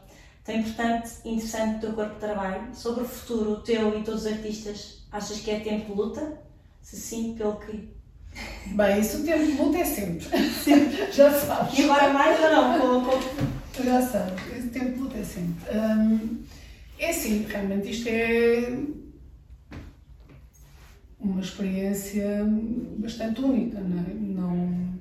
[0.43, 2.67] Tão importante e interessante o teu corpo de trabalho.
[2.73, 6.39] Sobre o futuro, o teu e todos os artistas, achas que é tempo de luta?
[6.81, 7.89] Se sim, pelo que?
[8.67, 10.27] Bem, isso o tempo de luta é sempre.
[11.11, 11.79] Já sabes.
[11.79, 13.01] E agora mais ou não?
[13.01, 13.83] Com, com...
[13.83, 15.77] Já sabes, esse tempo de luta é sempre.
[15.77, 16.43] Um,
[16.99, 18.77] é sim, realmente isto é
[21.25, 22.45] uma experiência
[22.97, 24.13] bastante única, não é?
[24.13, 24.95] Não,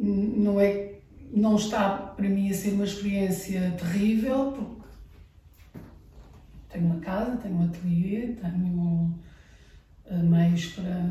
[0.00, 0.88] não é
[1.30, 4.88] não está para mim a ser uma experiência terrível porque
[6.70, 9.14] tenho uma casa, tenho um ateliê, tenho
[10.06, 11.04] eh, meios para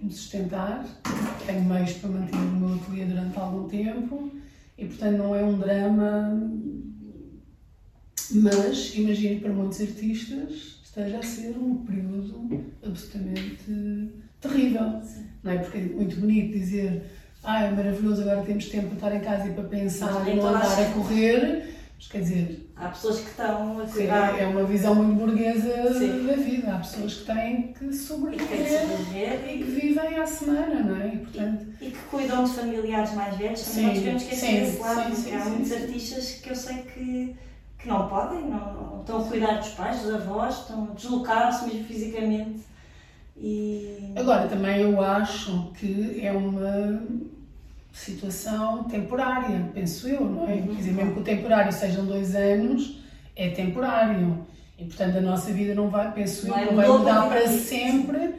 [0.00, 0.86] me sustentar,
[1.44, 4.30] tenho meios para manter o meu ateliê durante algum tempo
[4.78, 6.48] e portanto não é um drama
[8.30, 15.02] mas imagino para muitos artistas esteja a ser um período absolutamente terrível.
[15.42, 15.58] Não é?
[15.58, 17.04] Porque é muito bonito dizer
[17.44, 20.48] ah, é maravilhoso, agora temos tempo para estar em casa e para pensar e não
[20.48, 21.74] andar a correr.
[21.96, 22.72] Mas quer dizer.
[22.76, 24.38] Há pessoas que estão a cuidar.
[24.38, 26.26] É uma visão muito burguesa Sim.
[26.26, 26.74] da vida.
[26.74, 31.14] Há pessoas que têm que sobreviver e, que vivem à semana, não é?
[31.14, 31.66] E, portanto...
[31.80, 33.62] e, que cuidam de familiares mais velhos.
[33.62, 37.36] Também nós devemos esquecer esse lado, sim, sim, há muitos artistas que eu sei que
[37.78, 41.66] que não podem, não, não, estão a cuidar dos pais, dos avós, estão a deslocar-se
[41.66, 42.60] mesmo fisicamente.
[43.36, 44.12] E...
[44.16, 47.02] Agora, também eu acho que é uma
[47.92, 50.54] situação temporária, penso eu, não é?
[50.54, 50.66] Uhum.
[50.68, 53.00] Quer dizer, mesmo que o temporário sejam dois anos,
[53.34, 54.46] é temporário.
[54.78, 58.34] E, portanto, a nossa vida não vai, penso não eu, não vai mudar para sempre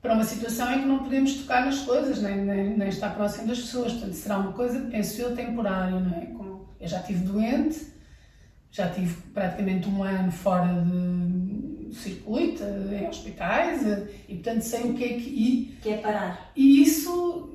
[0.00, 3.48] para uma situação em que não podemos tocar nas coisas, nem, nem, nem estar próximo
[3.48, 3.92] das pessoas.
[3.92, 6.26] Portanto, será uma coisa, penso eu, temporária, não é?
[6.26, 7.86] Como eu já estive doente,
[8.70, 13.82] já tive praticamente um ano fora de circuito, em hospitais,
[14.28, 15.28] e portanto sei o que é que.
[15.28, 16.52] E, que é parar.
[16.54, 17.52] E isso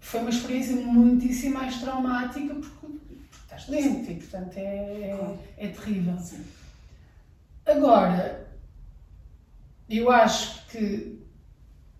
[0.00, 5.68] foi uma experiência muitíssimo mais traumática porque, porque estás doente e portanto é, é, é
[5.68, 6.18] terrível.
[6.18, 6.44] Sim.
[7.64, 8.48] Agora,
[9.88, 11.20] eu acho que,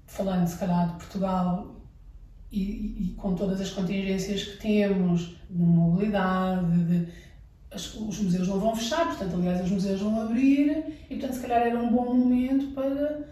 [0.07, 1.77] falando se calhar de Portugal
[2.51, 7.13] e, e, e com todas as contingências que temos, de mobilidade, de,
[7.75, 11.41] as, os museus não vão fechar, portanto, aliás, os museus vão abrir e, portanto, se
[11.41, 13.29] calhar era um bom momento para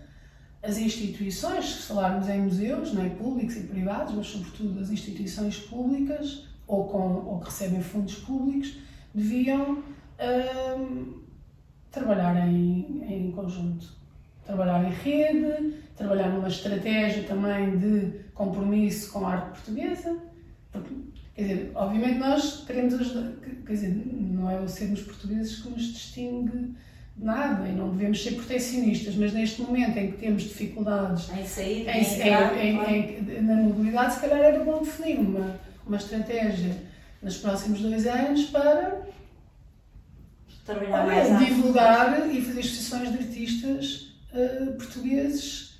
[0.62, 5.58] as instituições, se falarmos em museus, não é, públicos e privados, mas sobretudo as instituições
[5.58, 8.76] públicas ou, com, ou que recebem fundos públicos,
[9.14, 9.82] deviam
[10.78, 11.22] hum,
[11.90, 13.98] trabalhar em, em conjunto.
[14.44, 20.18] Trabalhar em rede, trabalhar numa estratégia também de compromisso com a arte portuguesa,
[20.72, 20.94] porque
[21.40, 23.32] Quer dizer, obviamente nós queremos ajudar,
[23.64, 26.74] quer dizer, não é o sermos portugueses que nos distingue
[27.16, 31.46] de nada e não devemos ser proteccionistas, mas neste momento em que temos dificuldades em
[31.46, 32.04] sair, em,
[32.58, 36.76] em, em, na mobilidade, se calhar era bom definir uma, uma estratégia
[37.22, 39.00] nos próximos dois anos para
[40.68, 45.70] olha, divulgar e fazer exposições de artistas uh, portugueses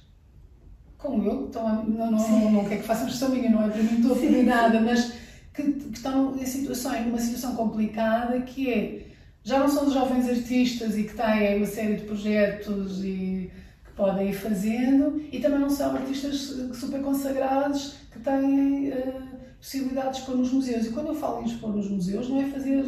[0.97, 3.83] como eu, então, não, não, não, não quero que façam expressão minha, não é para
[3.83, 5.20] mim, estou a fazer nada, mas
[5.55, 9.11] que, que estão em situações, numa situação complicada que é
[9.43, 13.51] já não são os jovens artistas e que têm uma série de projetos e
[13.85, 19.23] que podem ir fazendo, e também não são artistas super consagrados que têm uh,
[19.59, 20.87] possibilidades de expor nos museus.
[20.87, 22.85] E quando eu falo em expor nos museus, não é fazer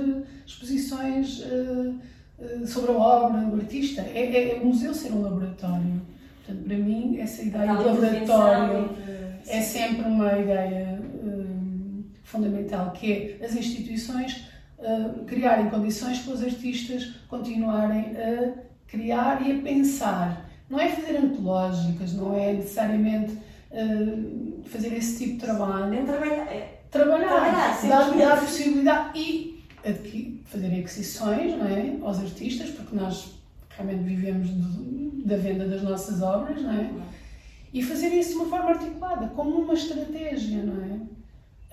[0.47, 1.99] exposições uh,
[2.39, 6.03] uh, sobre a obra do artista, é, é, é, o museu ser um laboratório.
[6.45, 8.91] Portanto, para mim, essa ideia de laboratório
[9.47, 11.01] é sempre uma ideia
[12.23, 14.49] fundamental, que é as instituições
[14.79, 18.53] uh, criarem condições para os artistas continuarem a
[18.87, 20.51] criar e a pensar.
[20.69, 25.95] Não é fazer antológicas, não é necessariamente uh, fazer esse tipo de trabalho.
[25.95, 26.53] É trabalhar.
[26.53, 33.35] É trabalhar, dar, dar possibilidade e aqui, fazer aquisições não é, aos artistas, porque nós
[33.71, 36.91] realmente vivemos do, da venda das nossas obras, não é?
[37.73, 41.01] E fazer isso de uma forma articulada, como uma estratégia, não é?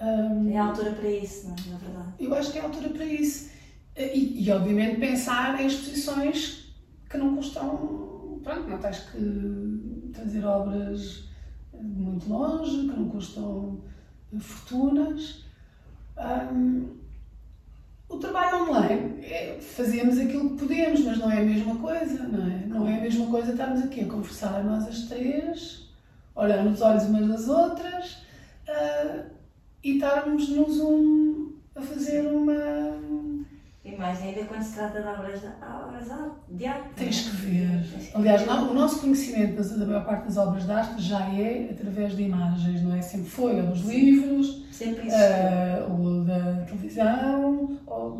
[0.01, 1.71] Um, é a altura para isso, não é?
[1.71, 2.13] Na verdade.
[2.19, 3.49] Eu acho que é a altura para isso.
[3.97, 6.73] E, e, obviamente pensar em exposições
[7.09, 8.39] que não custam.
[8.43, 11.25] Pronto, não tens que trazer obras
[11.73, 13.81] muito longe, que não custam
[14.39, 15.43] fortunas.
[16.17, 16.97] Um,
[18.07, 22.45] o trabalho online é fazemos aquilo que podemos, mas não é a mesma coisa, não
[22.45, 22.65] é?
[22.65, 25.89] Não é a mesma coisa estarmos aqui a conversar nós as três,
[26.35, 28.23] olhar nos olhos umas das outras.
[28.67, 29.38] Uh,
[29.83, 32.53] e estarmos no Zoom a fazer uma.
[33.83, 36.07] E mais ainda quando se trata de obras de, obras
[36.49, 36.89] de arte.
[36.95, 37.85] Tens que ver.
[38.13, 42.23] Aliás, o nosso conhecimento da maior parte das obras de arte já é através de
[42.23, 43.01] imagens, não é?
[43.01, 48.11] Sempre foi, ou dos livros, Sempre uh, ou da televisão, ou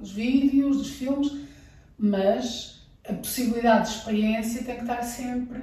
[0.00, 1.36] dos vídeos, dos filmes,
[1.98, 5.60] mas a possibilidade de experiência tem que estar sempre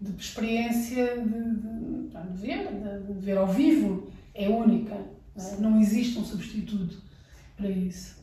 [0.00, 2.68] de experiência de, de, de ver,
[3.06, 4.94] de ver ao vivo é única.
[5.34, 5.56] Não, é?
[5.58, 6.96] não existe um substituto
[7.56, 8.16] para isso.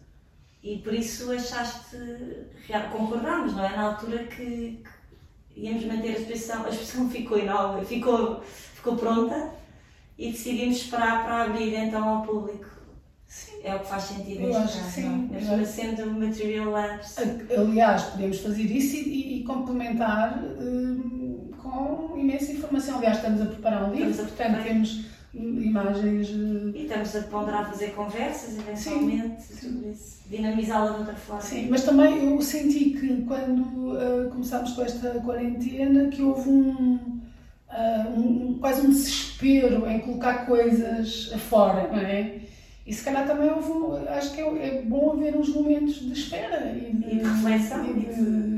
[0.64, 1.98] E por isso achaste,
[2.92, 3.76] concordámos, não é?
[3.76, 4.82] Na altura que,
[5.50, 9.52] que íamos manter a exposição, a exposição ficou inóvel, ficou, ficou pronta
[10.18, 12.72] e decidimos esperar para abrir então ao público.
[13.28, 13.62] Sim.
[13.64, 15.10] É o que faz sentido Eu acho caso, que sim.
[15.10, 15.18] Não?
[15.28, 17.18] Mesmo sendo Material Labs.
[17.18, 23.00] Aliás, podemos fazer isso e, e complementar hum, com imensa informação.
[23.00, 26.30] Aliás, estamos a preparar um livro, portanto, temos imagens.
[26.30, 31.42] Eh, e estamos a ponderar fazer conversas, eventualmente, sobre isso, dinamizá-la de outra forma.
[31.42, 36.96] Sim, mas também eu senti que quando uh, começámos com esta quarentena, que houve um,
[37.70, 42.40] uh, um, quase um desespero em colocar coisas afora, não é?
[42.86, 46.76] E se calhar também houve, acho que é, é bom haver uns momentos de espera
[46.76, 47.86] e de, e de reflexão.
[47.86, 48.53] E de,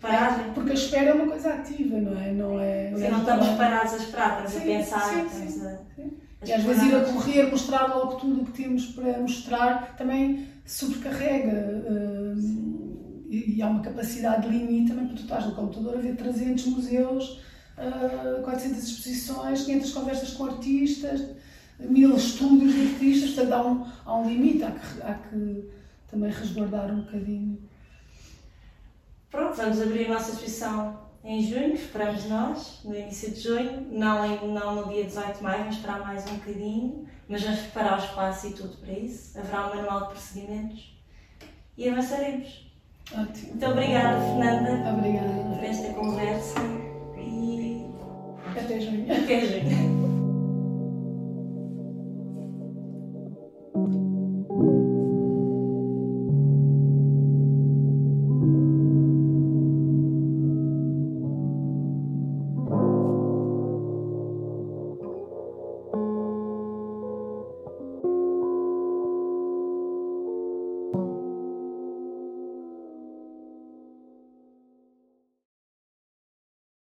[0.00, 0.52] paragem.
[0.52, 2.32] Porque a espera é uma coisa ativa, não é?
[2.32, 5.00] Não, é, sim, não estamos parados a esperar, estamos sim, a pensar.
[5.00, 6.12] Sim, sim, a, sim.
[6.46, 10.46] E às vezes ir a correr, mostrar logo tudo o que temos para mostrar, também
[10.64, 11.82] sobrecarrega.
[11.88, 12.70] Uh,
[13.28, 16.16] e, e, há uma capacidade de limite também, porque tu estás no computador a ver
[16.16, 17.40] 300 museus,
[17.78, 21.22] uh, 400 exposições, 500 conversas com artistas,
[21.78, 25.70] mil estudos de artistas, portanto há um, há um limite, há que, há que
[26.10, 27.58] também resguardar um bocadinho.
[29.30, 34.24] Pronto, vamos abrir a nossa exposição em junho, esperamos nós, no início de junho, não,
[34.24, 38.00] em, não no dia 18 de maio, vamos esperar mais um bocadinho, mas vamos preparar
[38.00, 39.38] o espaço e tudo para isso.
[39.38, 40.98] Haverá um manual de procedimentos
[41.76, 42.70] e avançaremos.
[43.12, 43.48] Ótimo.
[43.50, 45.56] Muito obrigada, Fernanda, Obrigada.
[45.56, 46.60] por esta conversa
[47.18, 47.86] e
[48.56, 49.06] Até junho.
[49.12, 50.09] até junho.